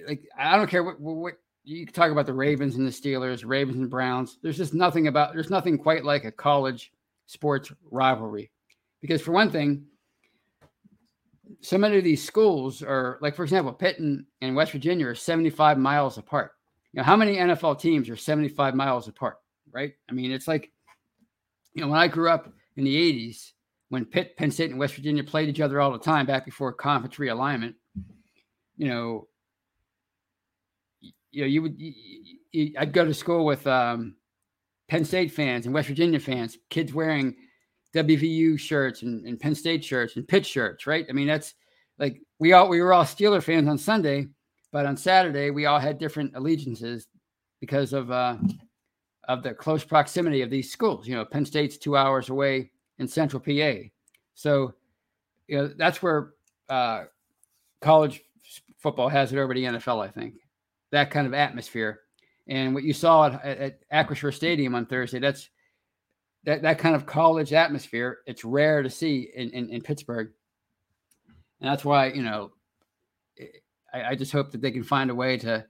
[0.06, 3.78] like I don't care what what you talk about the Ravens and the Steelers, Ravens
[3.78, 4.38] and Browns.
[4.42, 6.92] There's just nothing about there's nothing quite like a college
[7.26, 8.50] sports rivalry.
[9.00, 9.84] Because for one thing,
[11.60, 15.14] so many of these schools are like, for example, Pitt and, and West Virginia are
[15.14, 16.52] 75 miles apart.
[16.92, 19.38] You know, how many NFL teams are 75 miles apart?
[19.70, 19.94] Right.
[20.08, 20.70] I mean, it's like,
[21.74, 23.52] you know, when I grew up in the 80s,
[23.92, 26.72] when Pitt, Penn State, and West Virginia played each other all the time back before
[26.72, 27.74] conference realignment,
[28.78, 29.28] you know,
[31.30, 31.92] you know, you would, you,
[32.52, 34.16] you, I'd go to school with um,
[34.88, 37.36] Penn State fans and West Virginia fans, kids wearing
[37.94, 41.04] WVU shirts and, and Penn State shirts and Pitt shirts, right?
[41.10, 41.52] I mean, that's
[41.98, 44.26] like we all we were all Steeler fans on Sunday,
[44.72, 47.08] but on Saturday we all had different allegiances
[47.60, 48.38] because of uh,
[49.28, 51.06] of the close proximity of these schools.
[51.06, 53.88] You know, Penn State's two hours away in Central PA,
[54.34, 54.74] so
[55.48, 56.32] you know that's where
[56.68, 57.04] uh,
[57.80, 58.22] college
[58.78, 60.04] football has it over the NFL.
[60.04, 60.34] I think
[60.90, 62.00] that kind of atmosphere.
[62.48, 65.48] And what you saw at, at Stadium on Thursday, that's
[66.44, 68.18] that, that kind of college atmosphere.
[68.26, 70.30] It's rare to see in, in, in Pittsburgh.
[71.60, 72.50] And that's why, you know,
[73.94, 75.64] I, I, just hope that they can find a way to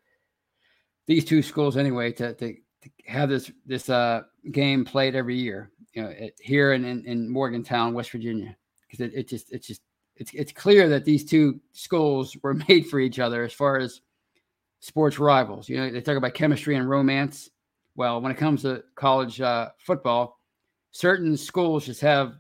[1.07, 5.71] these two schools anyway to, to, to have this this uh, game played every year,
[5.93, 9.83] you know, here in, in, in, Morgantown, West Virginia, because it, it just it's just
[10.17, 14.01] it's it's clear that these two schools were made for each other as far as
[14.81, 15.69] sports rivals.
[15.69, 17.51] You know, they talk about chemistry and romance.
[17.95, 20.39] Well, when it comes to college uh, football,
[20.93, 22.35] certain schools just have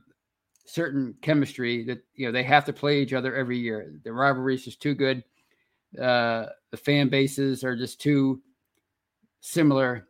[0.64, 3.92] certain chemistry that you know they have to play each other every year.
[4.02, 5.22] The rivalry is just too good.
[6.00, 8.40] Uh, the fan bases are just too
[9.40, 10.08] similar,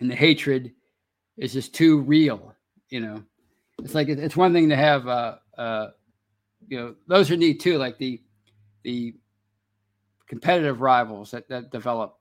[0.00, 0.72] and the hatred
[1.36, 2.55] is just too real.
[2.90, 3.22] You know,
[3.82, 5.88] it's like it's one thing to have, uh, uh,
[6.68, 7.78] you know, those are neat too.
[7.78, 8.22] Like the
[8.82, 9.14] the
[10.28, 12.18] competitive rivals that, that develop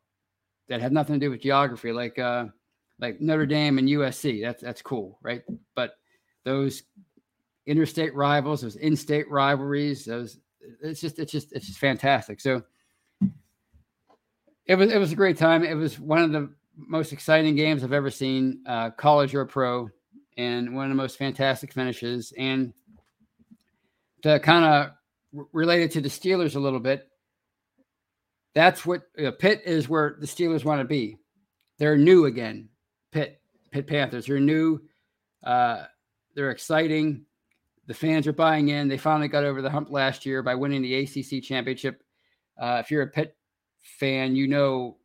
[0.68, 2.46] that have nothing to do with geography, like uh,
[3.00, 4.42] like Notre Dame and USC.
[4.42, 5.44] That's that's cool, right?
[5.76, 5.98] But
[6.44, 6.84] those
[7.66, 10.40] interstate rivals, those in-state rivalries, those
[10.82, 12.40] it's just it's just it's just fantastic.
[12.40, 12.64] So
[14.66, 15.64] it was it was a great time.
[15.64, 19.90] It was one of the most exciting games I've ever seen, uh, college or pro,
[20.38, 22.34] and one of the most fantastic finishes.
[22.38, 22.74] And
[24.24, 24.92] to kind of
[25.52, 27.08] relate it to the Steelers a little bit,
[28.54, 31.18] that's what know, Pitt is where the Steelers want to be.
[31.78, 32.70] They're new again.
[33.12, 33.40] Pitt
[33.72, 34.26] Pitt Panthers.
[34.26, 34.82] They're new.
[35.44, 35.84] Uh,
[36.36, 37.26] they're exciting.
[37.88, 38.88] The fans are buying in.
[38.88, 42.02] They finally got over the hump last year by winning the ACC championship.
[42.60, 43.36] Uh, if you're a Pitt
[44.00, 44.98] fan, you know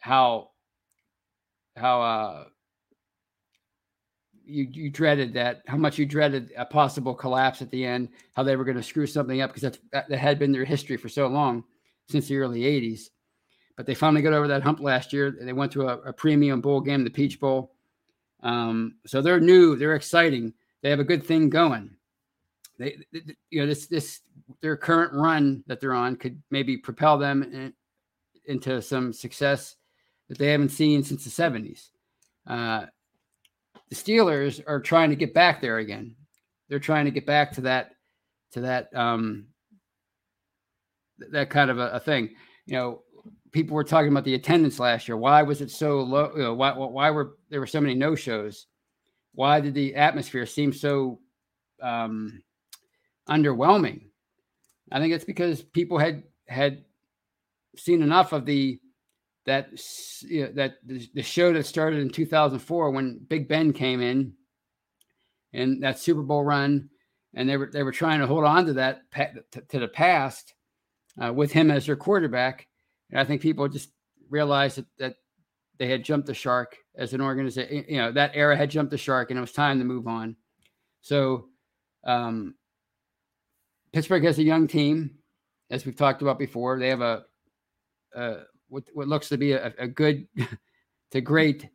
[0.00, 0.50] how
[1.76, 2.44] how uh,
[4.46, 8.42] you you dreaded that, how much you dreaded a possible collapse at the end, how
[8.42, 11.08] they were going to screw something up because that, that had been their history for
[11.08, 11.64] so long
[12.08, 13.08] since the early 80s.
[13.76, 15.36] But they finally got over that hump last year.
[15.40, 17.72] They went to a, a premium bowl game, the Peach Bowl.
[18.42, 20.54] Um, so they're new, they're exciting.
[20.82, 21.90] They have a good thing going.
[22.78, 24.20] They, they, you know, this this
[24.60, 27.72] their current run that they're on could maybe propel them in,
[28.46, 29.76] into some success
[30.28, 31.88] that they haven't seen since the 70s.
[32.46, 32.86] Uh,
[33.94, 36.16] the Steelers are trying to get back there again.
[36.68, 37.92] They're trying to get back to that
[38.52, 39.46] to that um,
[41.30, 42.30] that kind of a, a, thing.
[42.66, 43.02] You know,
[43.52, 45.16] people were talking about the attendance last year.
[45.16, 46.32] Why was it so low?
[46.34, 48.66] You know, why why were there were so many no shows?
[49.34, 51.20] why did the atmosphere seem so
[51.82, 52.42] um,
[53.28, 54.06] underwhelming?
[54.92, 56.84] I think it's because people had had
[57.76, 58.78] seen enough of the
[59.46, 59.68] that
[60.22, 64.32] you know, that the, show that started in 2004 when Big Ben came in
[65.52, 66.88] and that Super Bowl run,
[67.34, 70.54] and they were they were trying to hold on to that to, to the past
[71.22, 72.66] uh, with him as their quarterback.
[73.10, 73.90] And I think people just
[74.30, 75.16] realized that, that
[75.78, 77.84] they had jumped the shark as an organization.
[77.88, 80.36] You know, that era had jumped the shark, and it was time to move on.
[81.02, 81.48] So,
[82.04, 82.54] um,
[83.92, 85.18] Pittsburgh has a young team,
[85.70, 86.78] as we've talked about before.
[86.78, 87.24] They have a,
[88.14, 88.36] a
[88.68, 90.26] what, what looks to be a, a good
[91.10, 91.68] to great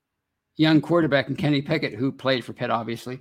[0.58, 3.20] young quarterback in Kenny Pickett, who played for Pitt, obviously.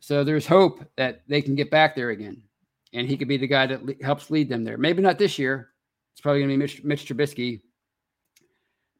[0.00, 2.42] So there's hope that they can get back there again,
[2.92, 4.78] and he could be the guy that le- helps lead them there.
[4.78, 5.70] Maybe not this year.
[6.12, 7.60] It's probably going to be Mitch, Mitch Trubisky,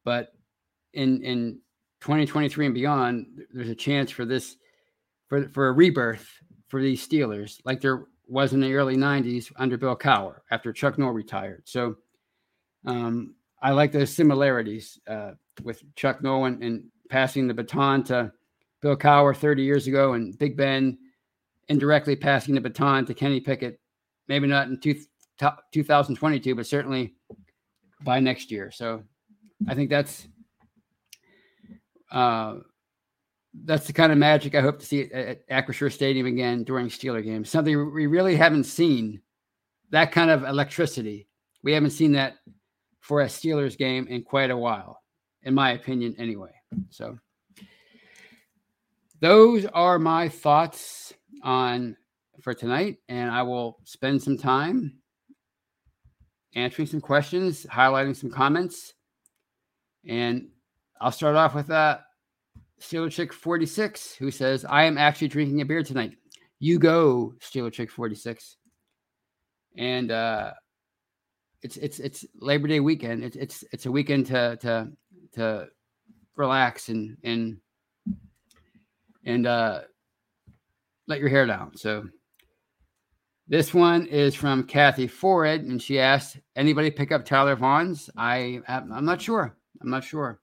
[0.03, 0.33] but
[0.93, 1.59] in in
[2.01, 4.57] 2023 and beyond, there's a chance for this
[5.27, 6.27] for for a rebirth
[6.67, 10.97] for these Steelers, like there was in the early 90s under Bill Cowher after Chuck
[10.97, 11.63] Noll retired.
[11.65, 11.97] So
[12.85, 15.31] um, I like those similarities uh,
[15.63, 18.31] with Chuck Noll and, passing the baton to
[18.81, 20.97] Bill Cowher 30 years ago, and Big Ben
[21.67, 23.81] indirectly passing the baton to Kenny Pickett.
[24.29, 24.95] Maybe not in two,
[25.73, 27.15] 2022, but certainly
[28.01, 28.71] by next year.
[28.71, 29.03] So
[29.67, 30.25] I think that's
[32.11, 32.59] uh,
[33.65, 37.23] that's the kind of magic I hope to see at, Acrisure Stadium again during Steeler
[37.23, 37.49] games.
[37.49, 39.21] Something we really haven't seen
[39.89, 41.27] that kind of electricity.
[41.63, 42.37] We haven't seen that
[43.01, 45.01] for a Steelers game in quite a while,
[45.43, 46.51] in my opinion, anyway.
[46.89, 47.17] So,
[49.19, 51.97] those are my thoughts on
[52.41, 54.93] for tonight, and I will spend some time
[56.55, 58.93] answering some questions, highlighting some comments,
[60.07, 60.47] and
[60.99, 61.99] I'll start off with uh,
[62.79, 66.13] Steeler Chick 46, who says, I am actually drinking a beer tonight.
[66.59, 68.57] You go, Steeler Chick 46.
[69.77, 70.51] And uh,
[71.63, 73.23] it's it's it's Labor Day weekend.
[73.23, 74.91] It's it's it's a weekend to to
[75.33, 75.67] to
[76.35, 77.57] relax and and
[79.25, 79.81] and uh,
[81.07, 81.77] let your hair down.
[81.77, 82.05] So
[83.47, 88.61] this one is from Kathy Forred, and she asked, "Anybody pick up Tyler Vaughns?" I
[88.67, 89.55] I'm not sure.
[89.81, 90.39] I'm not sure.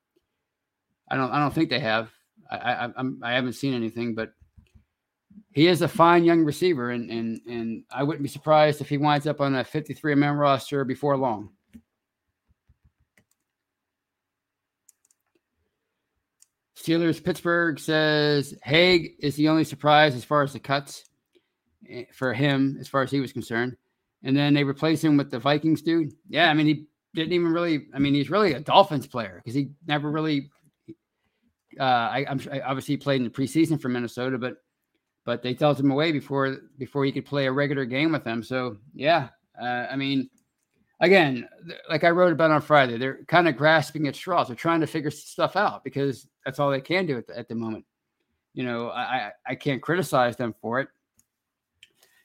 [1.10, 2.10] I don't I don't think they have.
[2.50, 4.32] I I I'm, I haven't seen anything, but
[5.52, 8.98] he is a fine young receiver, and and and I wouldn't be surprised if he
[8.98, 11.50] winds up on a 53 man roster before long.
[16.88, 21.04] Steelers Pittsburgh says Haeg is the only surprise as far as the cuts
[21.90, 23.76] eh, for him, as far as he was concerned.
[24.22, 26.12] And then they replace him with the Vikings dude.
[26.28, 29.54] Yeah, I mean, he didn't even really, I mean, he's really a Dolphins player because
[29.54, 30.50] he never really,
[31.78, 34.56] uh, I, am obviously he played in the preseason for Minnesota, but
[35.28, 38.42] but they dealt him away before before he could play a regular game with them.
[38.42, 39.28] So yeah,
[39.60, 40.30] uh, I mean,
[41.00, 41.46] again,
[41.90, 44.46] like I wrote about on Friday, they're kind of grasping at straws.
[44.46, 47.46] They're trying to figure stuff out because that's all they can do at the, at
[47.46, 47.84] the moment.
[48.54, 50.88] You know, I I can't criticize them for it.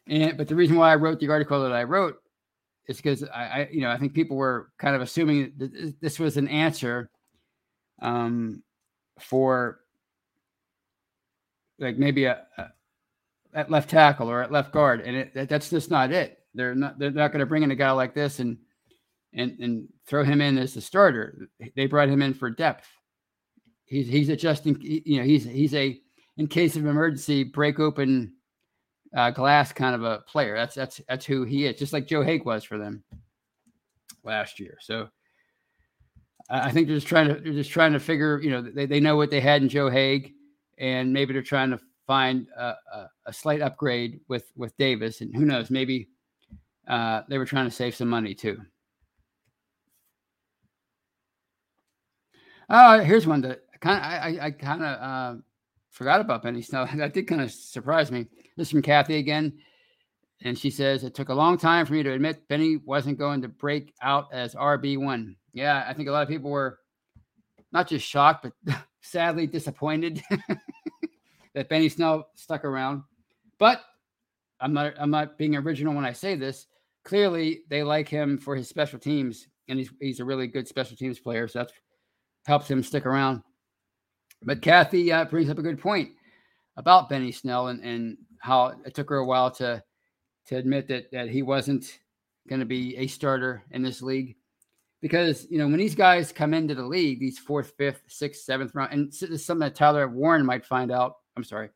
[0.07, 2.21] And but the reason why I wrote the article that I wrote
[2.87, 6.19] is because I, I you know I think people were kind of assuming that this
[6.19, 7.09] was an answer
[8.01, 8.63] um,
[9.19, 9.81] for
[11.79, 12.67] like maybe a, a
[13.53, 16.39] at left tackle or at left guard, and it, that's just not it.
[16.53, 18.57] They're not they're not going to bring in a guy like this and
[19.33, 21.49] and and throw him in as the starter.
[21.75, 22.87] They brought him in for depth.
[23.85, 24.77] He's he's adjusting.
[24.81, 25.99] You know, he's he's a
[26.37, 28.33] in case of emergency break open
[29.15, 30.55] uh, glass kind of a player.
[30.55, 31.77] That's that's that's who he is.
[31.77, 33.03] Just like Joe Haeg was for them
[34.23, 34.77] last year.
[34.81, 35.09] So
[36.49, 38.39] I think they're just trying to they're just trying to figure.
[38.41, 40.33] You know, they they know what they had in Joe Haeg,
[40.77, 45.35] and maybe they're trying to find a, a, a, slight upgrade with with Davis, and
[45.35, 46.09] who knows, maybe
[46.87, 48.59] uh, they were trying to save some money too.
[52.69, 55.01] Oh, here's one that kind of I, I kind of
[55.37, 55.41] uh,
[55.91, 56.87] forgot about Benny Snell.
[56.95, 58.27] That did kind of surprise me.
[58.57, 59.53] This is from Kathy again.
[60.41, 63.41] And she says, It took a long time for me to admit Benny wasn't going
[63.43, 65.35] to break out as RB1.
[65.53, 66.79] Yeah, I think a lot of people were
[67.71, 70.21] not just shocked, but sadly disappointed
[71.53, 73.03] that Benny Snell stuck around.
[73.59, 73.81] But
[74.59, 76.67] I'm not I'm not being original when I say this.
[77.03, 80.95] Clearly, they like him for his special teams, and he's he's a really good special
[80.95, 81.47] teams player.
[81.47, 81.71] So that
[82.45, 83.41] helps him stick around.
[84.43, 86.09] But Kathy uh, brings up a good point
[86.75, 89.83] about Benny Snell and, and how it took her a while to
[90.47, 91.99] to admit that that he wasn't
[92.49, 94.35] going to be a starter in this league
[95.01, 98.73] because you know when these guys come into the league, these fourth, fifth, sixth, seventh
[98.73, 101.69] round, and this is something that Tyler Warren might find out I'm sorry.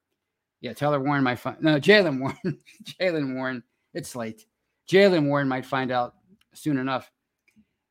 [0.61, 2.59] Yeah, Taylor Warren might find no Jaylen Warren.
[2.83, 3.63] Jaylen Warren.
[3.93, 4.45] It's late.
[4.89, 6.15] Jaylen Warren might find out
[6.53, 7.11] soon enough.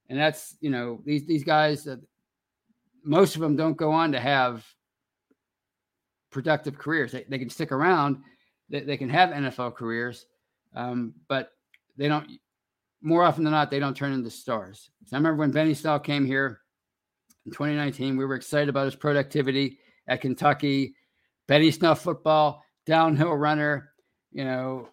[0.09, 1.87] And that's you know these these guys.
[1.87, 1.97] Uh,
[3.05, 4.67] most of them don't go on to have
[6.31, 7.13] productive careers.
[7.13, 8.19] They, they can stick around.
[8.69, 10.27] They, they can have NFL careers,
[10.75, 11.53] um, but
[11.97, 12.29] they don't.
[13.03, 14.91] More often than not, they don't turn into stars.
[15.07, 16.61] So I remember when Benny Snell came here
[17.45, 18.17] in 2019.
[18.17, 20.95] We were excited about his productivity at Kentucky.
[21.49, 23.93] Benny Snell football, downhill runner.
[24.33, 24.89] You know,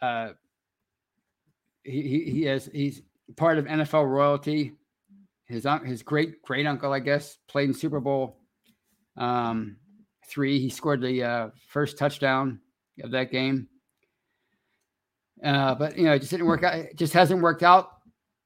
[0.00, 0.30] uh,
[1.84, 3.02] he, he, has he's
[3.36, 4.72] part of NFL royalty.
[5.46, 8.38] His his great great uncle, I guess, played in Super Bowl
[9.16, 9.76] um,
[10.28, 10.58] three.
[10.58, 12.60] He scored the uh, first touchdown
[13.02, 13.68] of that game.
[15.44, 16.74] Uh, but you know, it just didn't work out.
[16.74, 17.90] It just hasn't worked out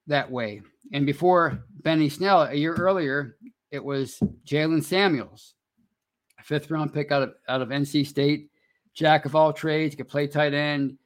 [0.06, 0.62] that way.
[0.92, 3.36] And before Benny Snell, a year earlier,
[3.70, 5.54] it was Jaylen Samuels,
[6.44, 8.50] fifth round pick out of out of NC State,
[8.94, 10.98] jack of all trades, could play tight end,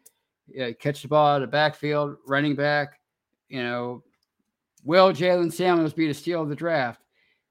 [0.79, 3.01] catch the ball out of backfield, running back.
[3.49, 4.03] You know,
[4.85, 7.01] will Jaylen Samuels be the steal of the draft?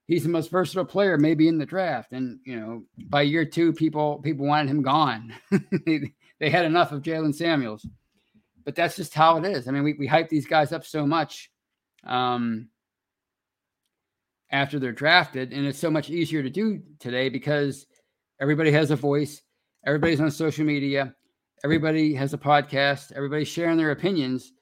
[0.05, 2.11] He's the most versatile player, maybe in the draft.
[2.11, 5.33] And you know, by year two, people people wanted him gone.
[5.85, 7.85] they, they had enough of Jaylen Samuels.
[8.65, 9.67] But that's just how it is.
[9.67, 11.51] I mean, we, we hype these guys up so much
[12.05, 12.69] um,
[14.53, 17.87] after they're drafted, and it's so much easier to do today because
[18.39, 19.41] everybody has a voice,
[19.85, 21.13] everybody's on social media,
[21.63, 24.53] everybody has a podcast, everybody's sharing their opinions,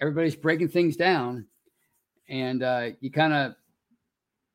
[0.00, 1.46] everybody's breaking things down,
[2.28, 3.54] and uh, you kind of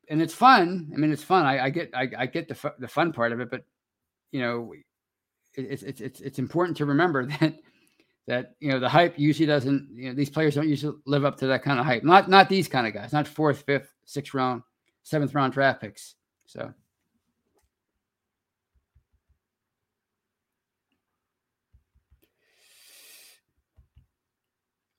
[0.09, 0.91] and it's fun.
[0.93, 1.45] I mean, it's fun.
[1.45, 3.64] I, I get I, I, get the the fun part of it, but
[4.32, 4.74] you know,
[5.55, 7.55] it's it's it's it's important to remember that
[8.28, 9.89] that you know the hype usually doesn't.
[9.93, 12.03] You know, these players don't usually live up to that kind of hype.
[12.03, 13.11] Not not these kind of guys.
[13.11, 14.64] Not fourth, fifth, sixth round,
[15.04, 16.16] seventh round draft picks.
[16.45, 16.74] So.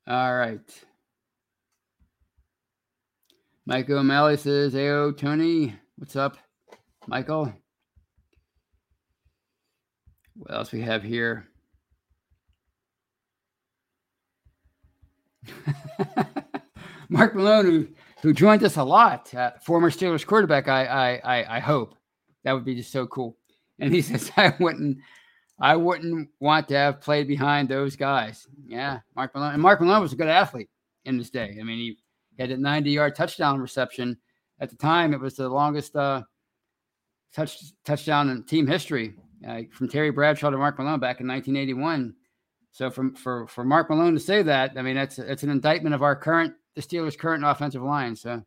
[0.07, 0.61] All right.
[3.67, 6.37] Michael O'Malley says, Ayo, Tony, what's up?
[7.07, 7.51] Michael.
[10.37, 11.49] What else we have here?
[17.09, 17.89] Mark Malone, who,
[18.25, 20.67] who joined us a lot, uh, former Steelers quarterback.
[20.67, 21.95] I, I I I hope
[22.43, 23.37] that would be just so cool.
[23.79, 24.99] And he says, I wouldn't
[25.61, 28.47] I wouldn't want to have played behind those guys.
[28.67, 29.53] Yeah, Mark Malone.
[29.53, 30.71] And Mark Malone was a good athlete
[31.05, 31.59] in his day.
[31.61, 31.99] I mean, he
[32.39, 34.17] had a 90 yard touchdown reception.
[34.59, 36.23] At the time, it was the longest uh,
[37.35, 39.17] touch, touchdown in team history
[39.47, 42.15] uh, from Terry Bradshaw to Mark Malone back in 1981.
[42.73, 45.95] So from for for Mark Malone to say that, I mean that's it's an indictment
[45.95, 48.17] of our current the Steelers' current offensive line.
[48.17, 48.43] So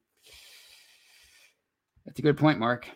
[2.06, 2.88] that's a good point, Mark.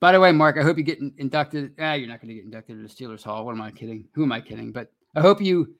[0.00, 1.74] By the way, Mark, I hope you get inducted.
[1.78, 3.44] Ah, you're not going to get inducted to the Steelers Hall.
[3.44, 4.06] What am I kidding?
[4.14, 4.70] Who am I kidding?
[4.70, 5.74] But I hope you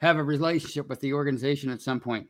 [0.00, 2.26] have a relationship with the organization at some point.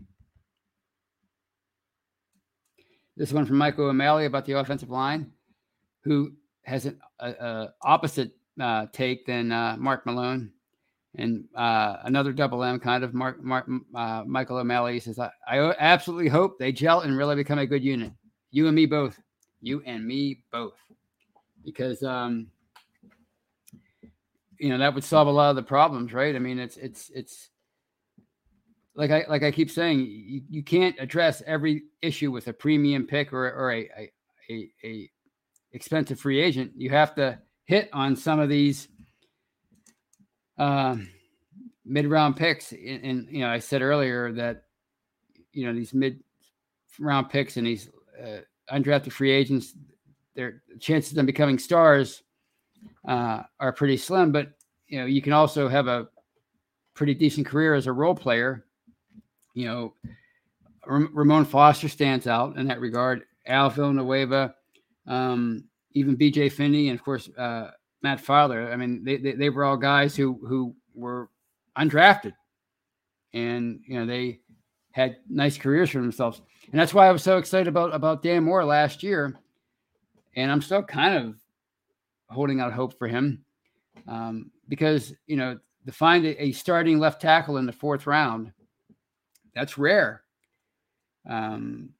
[3.16, 5.30] This one from Michael O'Malley about the offensive line,
[6.05, 6.32] who
[6.64, 10.53] has an a, a opposite uh, take than uh, Mark Malone.
[11.17, 15.75] And uh, another double M kind of Mark, Mark uh, Michael O'Malley says, I, I
[15.79, 18.13] absolutely hope they gel and really become a good unit.
[18.53, 19.19] You and me both.
[19.61, 20.79] You and me both.
[21.65, 22.47] Because um,
[24.61, 26.37] you know that would solve a lot of the problems, right?
[26.37, 27.49] I mean, it's it's it's
[28.95, 33.07] like I like I keep saying, you, you can't address every issue with a premium
[33.07, 34.13] pick or or a, a
[34.51, 35.11] a, a
[35.73, 36.73] expensive free agent.
[36.77, 38.89] You have to hit on some of these
[40.61, 40.97] uh,
[41.85, 42.73] mid round picks.
[42.73, 44.65] And, and, you know, I said earlier that
[45.53, 46.23] you know these mid
[46.99, 47.91] round picks and these
[48.23, 48.39] uh,
[48.73, 49.75] undrafted free agents,
[50.35, 52.23] their chances of them becoming stars
[53.09, 54.31] uh, are pretty slim.
[54.31, 54.53] But
[54.87, 56.09] you know, you can also have a
[56.95, 58.65] pretty decent career as a role player
[59.55, 59.95] you know,
[60.87, 63.23] Ramon Foster stands out in that regard.
[63.47, 64.55] Al Villanueva,
[65.07, 67.71] um, even BJ Finney, and of course uh,
[68.03, 68.72] Matt Feiler.
[68.72, 71.28] I mean, they, they, they were all guys who who were
[71.76, 72.32] undrafted,
[73.32, 74.40] and you know they
[74.92, 76.42] had nice careers for themselves.
[76.70, 79.38] And that's why I was so excited about about Dan Moore last year,
[80.36, 81.36] and I'm still kind of
[82.28, 83.44] holding out hope for him
[84.07, 88.53] um, because you know to find a, a starting left tackle in the fourth round
[89.55, 90.22] that's rare.
[91.28, 91.90] Um,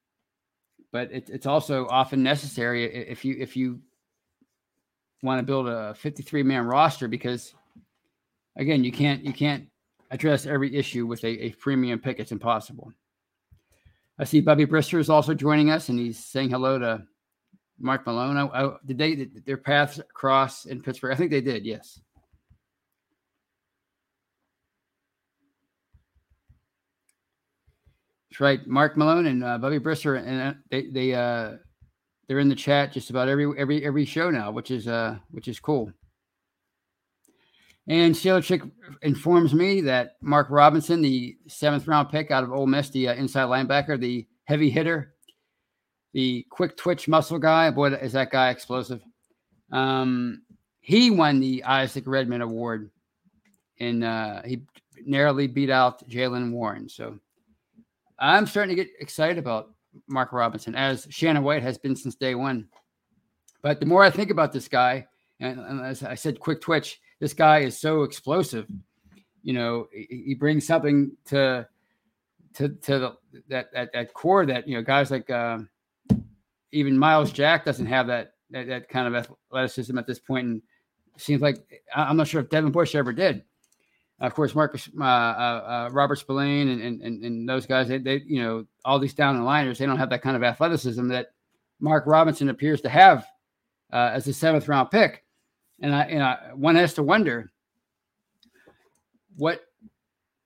[0.93, 3.81] but it, it's also often necessary if you if you
[5.23, 7.55] want to build a 53 man roster because
[8.57, 9.67] again you can't you can't
[10.11, 12.93] address every issue with a, a premium pick it's impossible
[14.19, 17.03] i see bubby brister is also joining us and he's saying hello to
[17.81, 18.37] Mark Malone.
[18.37, 21.13] I, I, did they did their paths cross in Pittsburgh?
[21.13, 21.65] I think they did.
[21.65, 22.01] Yes.
[28.31, 28.65] That's right.
[28.67, 31.57] Mark Malone and uh, Bubby Brister, and uh, they they uh,
[32.31, 35.49] they're in the chat just about every every every show now, which is uh which
[35.49, 35.93] is cool.
[37.89, 38.63] And Steeler Chick
[39.03, 43.15] informs me that Mark Robinson, the seventh round pick out of Ole Miss, the uh,
[43.15, 45.15] inside linebacker, the heavy hitter,
[46.13, 47.69] the quick twitch muscle guy.
[47.73, 49.03] Boy, is that guy explosive.
[49.73, 50.43] Um,
[50.79, 52.93] he won the Isaac Redman Award,
[53.81, 54.63] and uh, he
[55.05, 56.89] narrowly beat out Jaylen Warren.
[56.89, 57.19] So
[58.21, 59.75] I'm starting to get excited about
[60.07, 62.69] Mark Robinson, as Shannon White has been since day one.
[63.63, 65.07] But the more I think about this guy,
[65.41, 68.67] and, and as I said, quick twitch, this guy is so explosive.
[69.43, 71.67] You know, he, he brings something to
[72.55, 73.17] to to the,
[73.49, 75.59] that, that that core that you know guys like uh,
[76.73, 79.15] even Myles Jack doesn't have that, that that kind of
[79.51, 80.63] athleticism at this point, and
[81.17, 83.45] seems like I'm not sure if Devin Bush ever did.
[84.21, 88.23] Of course, Marcus uh, uh, uh, Robert Spillane and, and and those guys, they, they
[88.27, 91.29] you know all these down the liners, they don't have that kind of athleticism that
[91.81, 93.27] Mark Robinson appears to have
[93.93, 95.25] uh, as a seventh round pick.
[95.81, 97.51] And I, and I, one has to wonder
[99.37, 99.63] what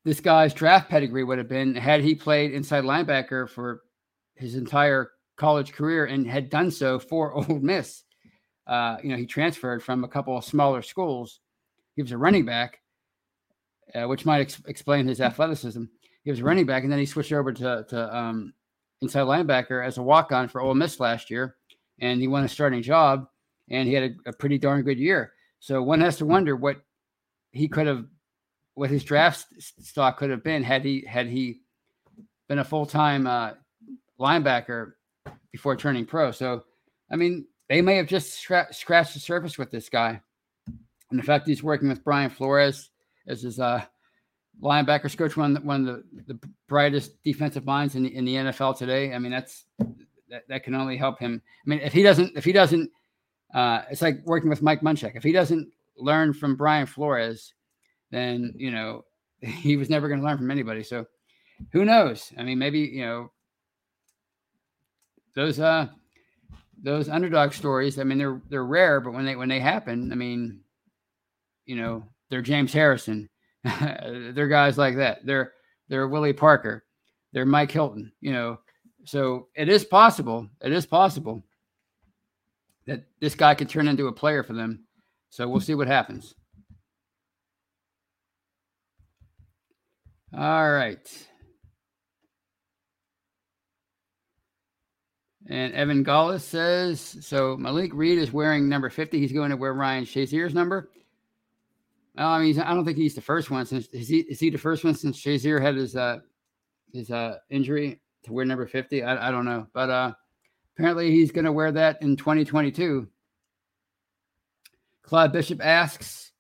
[0.05, 3.83] this guy's draft pedigree would have been had he played inside linebacker for
[4.37, 8.05] his entire college career and had done so for Ole Miss.
[8.67, 11.41] Uh, you know, he transferred from a couple of smaller schools.
[11.97, 12.81] He was a running back,
[13.95, 15.85] uh, which might ex- explain his athleticism.
[16.25, 18.55] He was running back, and then he switched over to, to um,
[19.03, 21.57] inside linebacker as a walk on for Ole Miss last year,
[22.01, 23.29] and he won a starting job
[23.71, 25.33] and he had a, a pretty darn good year.
[25.61, 26.83] So one has to wonder what
[27.53, 28.05] he could have,
[28.75, 31.61] what his draft stock could have been had he had he
[32.49, 33.53] been a full time uh,
[34.21, 34.93] linebacker
[35.53, 36.31] before turning pro.
[36.33, 36.65] So,
[37.11, 40.21] I mean, they may have just scra- scratched the surface with this guy.
[41.11, 42.91] And the fact he's working with Brian Flores
[43.27, 43.85] as his uh,
[44.63, 48.77] linebackers coach, one one of the, the brightest defensive minds in the, in the NFL
[48.77, 49.13] today.
[49.13, 49.65] I mean, that's
[50.29, 51.41] that, that can only help him.
[51.45, 52.91] I mean, if he doesn't if he doesn't
[53.55, 55.15] uh, it's like working with Mike Munchak.
[55.15, 57.55] If he doesn't learn from Brian Flores,
[58.11, 59.05] then you know
[59.41, 60.83] he was never going to learn from anybody.
[60.83, 61.07] So
[61.73, 62.33] who knows?
[62.37, 63.33] I mean, maybe you know
[65.35, 65.89] those uh
[66.83, 67.99] those underdog stories.
[67.99, 70.61] I mean, they're they're rare, but when they when they happen, I mean,
[71.65, 72.05] you know,
[72.35, 73.31] they're James Harrison.
[73.63, 75.25] they're guys like that.
[75.25, 75.53] They're
[75.89, 76.85] they're Willie Parker.
[77.33, 78.11] They're Mike Hilton.
[78.21, 78.59] You know,
[79.05, 80.49] so it is possible.
[80.61, 81.45] It is possible
[82.89, 84.85] that this guy could turn into a player for them.
[85.31, 86.35] So we'll see what happens.
[90.37, 91.29] All right.
[95.49, 97.57] And Evan Gallus says so.
[97.57, 99.21] Malik Reed is wearing number 50.
[99.21, 100.91] He's going to wear Ryan Shazier's number.
[102.17, 104.51] Well, I mean, I don't think he's the first one since is he is he
[104.51, 106.19] the first one since Shazier had his uh
[106.93, 109.03] his uh injury to wear number 50?
[109.03, 109.67] I, I don't know.
[109.73, 110.13] But uh
[110.77, 113.07] Apparently, he's going to wear that in 2022.
[115.03, 116.33] Claude Bishop asks,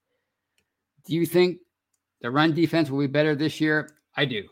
[1.07, 1.59] Do you think
[2.21, 3.91] the run defense will be better this year?
[4.17, 4.45] I do.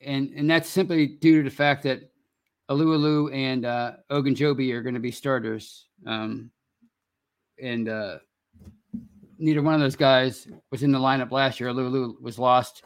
[0.00, 2.10] And, and that's simply due to the fact that
[2.70, 5.86] Alualu and uh, Ogunjobi are going to be starters.
[6.06, 6.50] Um,
[7.62, 8.18] and uh,
[9.38, 11.72] neither one of those guys was in the lineup last year.
[11.72, 12.82] Lulu was lost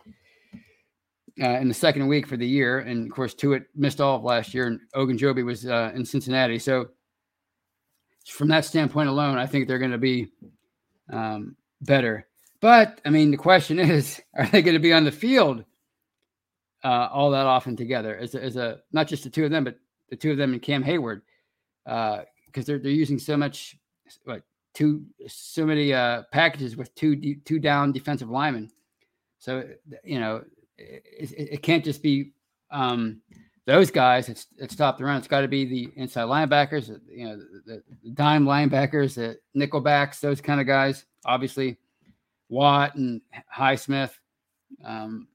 [1.42, 2.80] uh, in the second week for the year.
[2.80, 6.58] And of course, Tuitt missed all of last year, and Ogunjobi was uh, in Cincinnati.
[6.58, 6.88] So,
[8.28, 10.28] from that standpoint alone, I think they're going to be
[11.10, 12.26] um, better.
[12.60, 15.64] But I mean, the question is, are they going to be on the field
[16.84, 18.16] uh, all that often together?
[18.16, 19.78] As a, as a not just the two of them, but
[20.10, 21.22] the two of them and Cam Hayward,
[21.84, 22.24] because
[22.56, 23.76] uh, they're they're using so much,
[24.24, 24.42] what
[24.78, 28.70] two so many uh, packages with two two down defensive linemen.
[29.40, 29.64] So
[30.04, 30.44] you know
[30.78, 32.32] it, it can't just be
[32.70, 33.20] um,
[33.66, 35.16] those guys that, that stop the run.
[35.16, 40.20] It's got to be the inside linebackers, you know, the, the dime linebackers, the nickelbacks,
[40.20, 41.04] those kind of guys.
[41.24, 41.76] Obviously,
[42.48, 43.20] Watt and
[43.54, 44.12] Highsmith.
[44.84, 45.26] Um,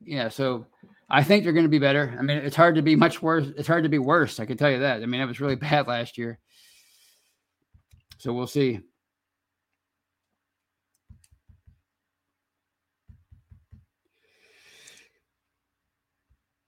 [0.00, 0.66] yeah, so
[1.10, 2.16] I think they're going to be better.
[2.18, 3.48] I mean, it's hard to be much worse.
[3.58, 4.40] It's hard to be worse.
[4.40, 5.02] I can tell you that.
[5.02, 6.38] I mean, it was really bad last year.
[8.24, 8.80] So we'll see.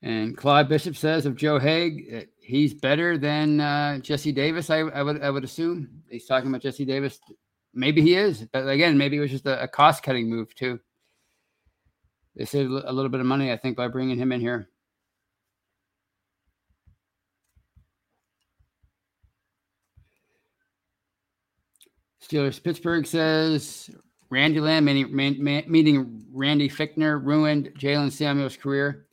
[0.03, 4.69] And Claude Bishop says of Joe Haeg, he's better than uh, Jesse Davis.
[4.69, 7.19] I, I, would I would assume he's talking about Jesse Davis.
[7.73, 10.79] Maybe he is, but again, maybe it was just a, a cost cutting move too.
[12.35, 14.69] They saved a little bit of money, I think, by bringing him in here.
[22.27, 23.91] Steelers Pittsburgh says
[24.31, 29.07] Randy Lamb meeting, meeting Randy Fichtner ruined Jaylen Samuels' career.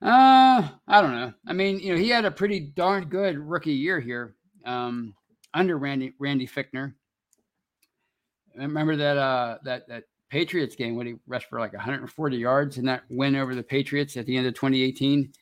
[0.00, 1.32] Uh, I don't know.
[1.46, 5.14] I mean, you know, he had a pretty darn good rookie year here um,
[5.54, 6.94] under Randy Randy Fichtner.
[8.56, 12.78] I remember that uh, that that Patriots game when he rushed for like 140 yards
[12.78, 15.32] in that win over the Patriots at the end of 2018,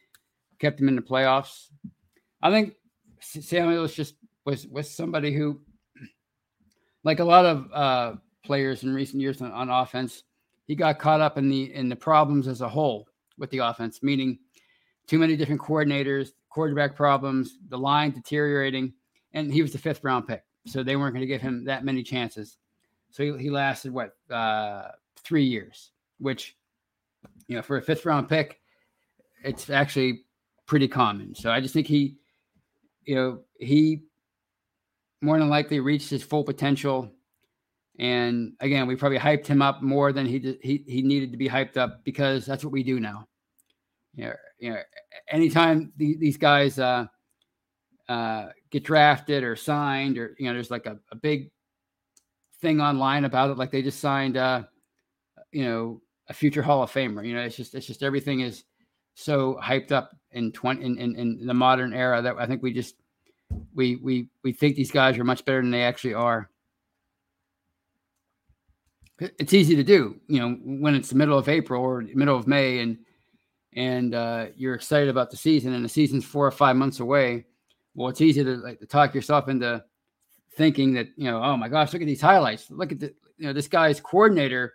[0.58, 1.68] kept him in the playoffs.
[2.40, 2.74] I think
[3.20, 4.14] Samuels just
[4.46, 5.60] was was somebody who,
[7.06, 10.24] like a lot of uh, players in recent years on, on offense,
[10.64, 14.02] he got caught up in the in the problems as a whole with the offense,
[14.02, 14.40] meaning
[15.06, 18.92] too many different coordinators, quarterback problems, the line deteriorating,
[19.34, 21.84] and he was the fifth round pick, so they weren't going to give him that
[21.84, 22.58] many chances.
[23.12, 24.88] So he, he lasted what uh,
[25.22, 26.56] three years, which
[27.46, 28.58] you know for a fifth round pick,
[29.44, 30.24] it's actually
[30.66, 31.36] pretty common.
[31.36, 32.16] So I just think he,
[33.04, 34.02] you know, he
[35.20, 37.12] more than likely reached his full potential.
[37.98, 41.48] And again, we probably hyped him up more than he he he needed to be
[41.48, 43.26] hyped up because that's what we do now.
[44.16, 44.80] Know, you know
[45.30, 47.06] anytime the, these guys uh,
[48.08, 51.50] uh, get drafted or signed, or you know, there's like a, a big
[52.60, 54.62] thing online about it, like they just signed, uh,
[55.52, 57.26] you know, a future Hall of Famer.
[57.26, 58.64] You know, it's just it's just everything is
[59.14, 62.72] so hyped up in twenty in, in, in the modern era that I think we
[62.72, 62.94] just
[63.74, 66.50] we we we think these guys are much better than they actually are.
[69.18, 72.46] It's easy to do, you know, when it's the middle of April or middle of
[72.46, 72.98] May, and
[73.74, 77.46] and uh, you're excited about the season, and the season's four or five months away.
[77.94, 79.82] Well, it's easy to like to talk yourself into
[80.56, 82.70] thinking that you know, oh my gosh, look at these highlights.
[82.70, 84.74] Look at the you know this guy's coordinator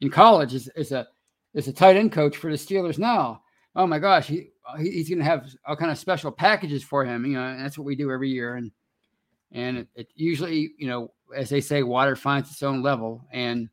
[0.00, 1.06] in college is, is a
[1.54, 3.41] is a tight end coach for the Steelers now.
[3.74, 7.04] Oh my gosh, he uh, he's going to have all kind of special packages for
[7.04, 7.24] him.
[7.24, 8.56] You know, and that's what we do every year.
[8.56, 8.70] And
[9.52, 13.24] and it, it, usually, you know, as they say, water finds its own level.
[13.32, 13.68] And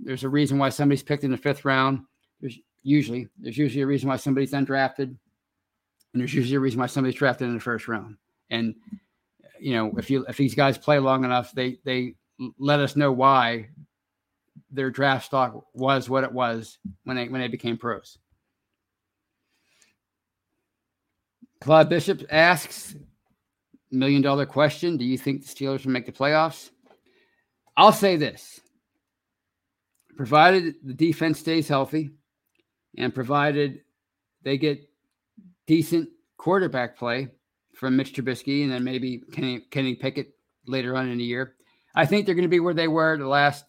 [0.00, 2.00] there's a reason why somebody's picked in the fifth round.
[2.40, 5.18] There's usually there's usually a reason why somebody's undrafted, and
[6.14, 8.16] there's usually a reason why somebody's drafted in the first round.
[8.50, 8.74] And
[9.60, 12.14] you know, if you if these guys play long enough, they they
[12.58, 13.68] let us know why
[14.70, 18.18] their draft stock was what it was when they when they became pros.
[21.60, 22.94] Claude Bishop asks,
[23.90, 24.96] million dollar question.
[24.96, 26.70] Do you think the Steelers will make the playoffs?
[27.76, 28.60] I'll say this
[30.16, 32.10] provided the defense stays healthy
[32.96, 33.80] and provided
[34.44, 34.78] they get
[35.66, 37.28] decent quarterback play
[37.74, 40.28] from Mitch Trubisky and then maybe Kenny, Kenny Pickett
[40.66, 41.54] later on in the year,
[41.96, 43.64] I think they're going to be where they were the last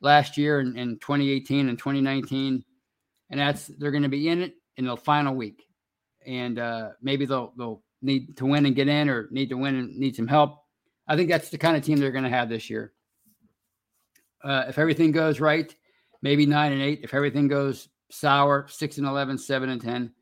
[0.00, 2.64] last year in, in 2018 and 2019.
[3.30, 5.67] And that's they're going to be in it in the final week
[6.28, 9.74] and uh, maybe they'll they'll need to win and get in, or need to win
[9.74, 10.62] and need some help.
[11.08, 12.92] I think that's the kind of team they're going to have this year.
[14.44, 15.74] Uh, if everything goes right,
[16.22, 17.00] maybe nine and eight.
[17.02, 20.12] If everything goes sour, six and 11, seven and 10.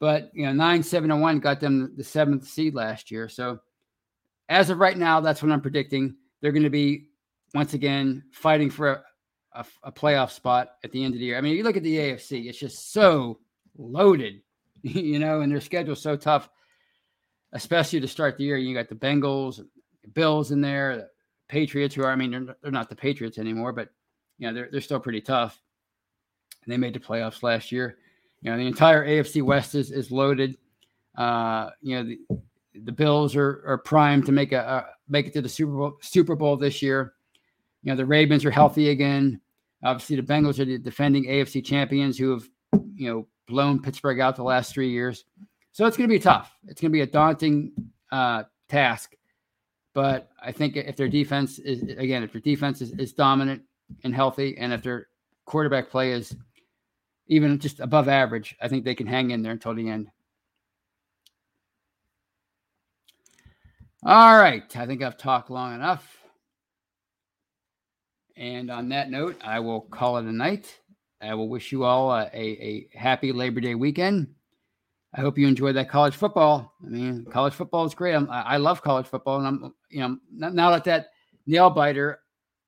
[0.00, 3.28] But, you know, nine, seven and one got them the seventh seed last year.
[3.28, 3.60] So
[4.48, 6.16] as of right now, that's what I'm predicting.
[6.40, 7.08] They're going to be,
[7.54, 9.02] once again, fighting for a,
[9.54, 11.38] a, a playoff spot at the end of the year.
[11.38, 13.40] I mean, you look at the AFC, it's just so
[13.76, 14.42] loaded
[14.82, 16.48] you know, and their schedule's so tough,
[17.52, 18.56] especially to start the year.
[18.56, 19.64] You got the Bengals,
[20.14, 21.08] Bills in there, the
[21.48, 23.90] Patriots, who are, I mean, they're, they're not the Patriots anymore, but,
[24.38, 25.60] you know, they're, they're still pretty tough.
[26.64, 27.98] And they made the playoffs last year.
[28.42, 30.56] You know, the entire AFC West is, is loaded.
[31.16, 32.18] Uh, you know, the,
[32.84, 36.36] the Bills are, are primed to make a, make it to the Super Bowl Super
[36.36, 37.14] Bowl this year.
[37.82, 39.40] You know, the Ravens are healthy again.
[39.82, 42.48] Obviously, the Bengals are the defending AFC champions who have,
[42.94, 45.24] you know, blown Pittsburgh out the last three years.
[45.72, 46.52] So it's going to be tough.
[46.66, 47.72] It's going to be a daunting
[48.12, 49.14] uh, task.
[49.94, 53.62] But I think if their defense is, again, if their defense is, is dominant
[54.04, 55.08] and healthy, and if their
[55.44, 56.36] quarterback play is
[57.26, 60.08] even just above average, I think they can hang in there until the end.
[64.04, 64.76] All right.
[64.76, 66.16] I think I've talked long enough.
[68.36, 70.78] And on that note, I will call it a night.
[71.20, 74.28] I will wish you all a, a, a, happy Labor Day weekend.
[75.14, 76.74] I hope you enjoyed that college football.
[76.84, 78.14] I mean, college football is great.
[78.14, 81.08] I'm, i love college football, and I'm you know now that that
[81.46, 82.20] nail biter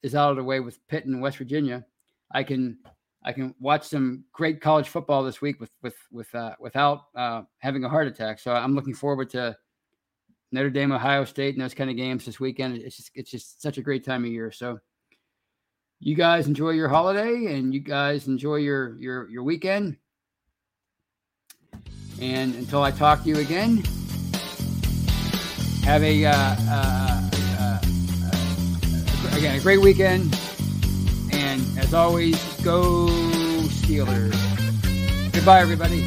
[0.03, 1.85] is out of the way with Pitt and West Virginia,
[2.31, 2.79] I can
[3.23, 7.43] I can watch some great college football this week with with with uh, without uh,
[7.59, 8.39] having a heart attack.
[8.39, 9.57] So I'm looking forward to
[10.51, 12.79] Notre Dame, Ohio State, and those kind of games this weekend.
[12.79, 14.51] It's just it's just such a great time of year.
[14.51, 14.81] So
[16.01, 19.97] you guys enjoy your holiday and you guys enjoy your your your weekend.
[22.21, 23.83] And until I talk to you again,
[25.85, 27.81] have a uh, uh, uh,
[29.37, 30.35] Again, a great weekend.
[31.33, 33.07] And as always, go
[33.69, 34.35] Steelers.
[35.33, 36.07] Goodbye, everybody.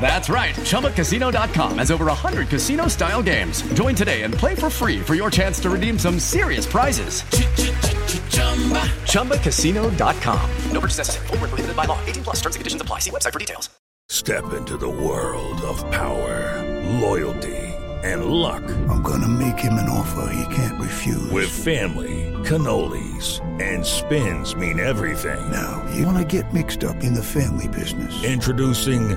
[0.00, 0.54] That's right.
[0.54, 3.62] ChumbaCasino.com has over 100 casino style games.
[3.74, 7.22] Join today and play for free for your chance to redeem some serious prizes.
[9.04, 10.50] ChumbaCasino.com.
[10.72, 11.26] No purchase necessary.
[11.28, 12.00] Full prohibited by law.
[12.06, 13.00] 18 plus terms and conditions apply.
[13.00, 13.68] See website for details.
[14.10, 16.66] Step into the world of power,
[16.98, 17.56] loyalty,
[18.02, 18.64] and luck.
[18.88, 21.30] I'm going to make him an offer he can't refuse.
[21.30, 25.38] With family, cannolis, and spins mean everything.
[25.52, 28.24] Now, you want to get mixed up in the family business.
[28.24, 29.16] Introducing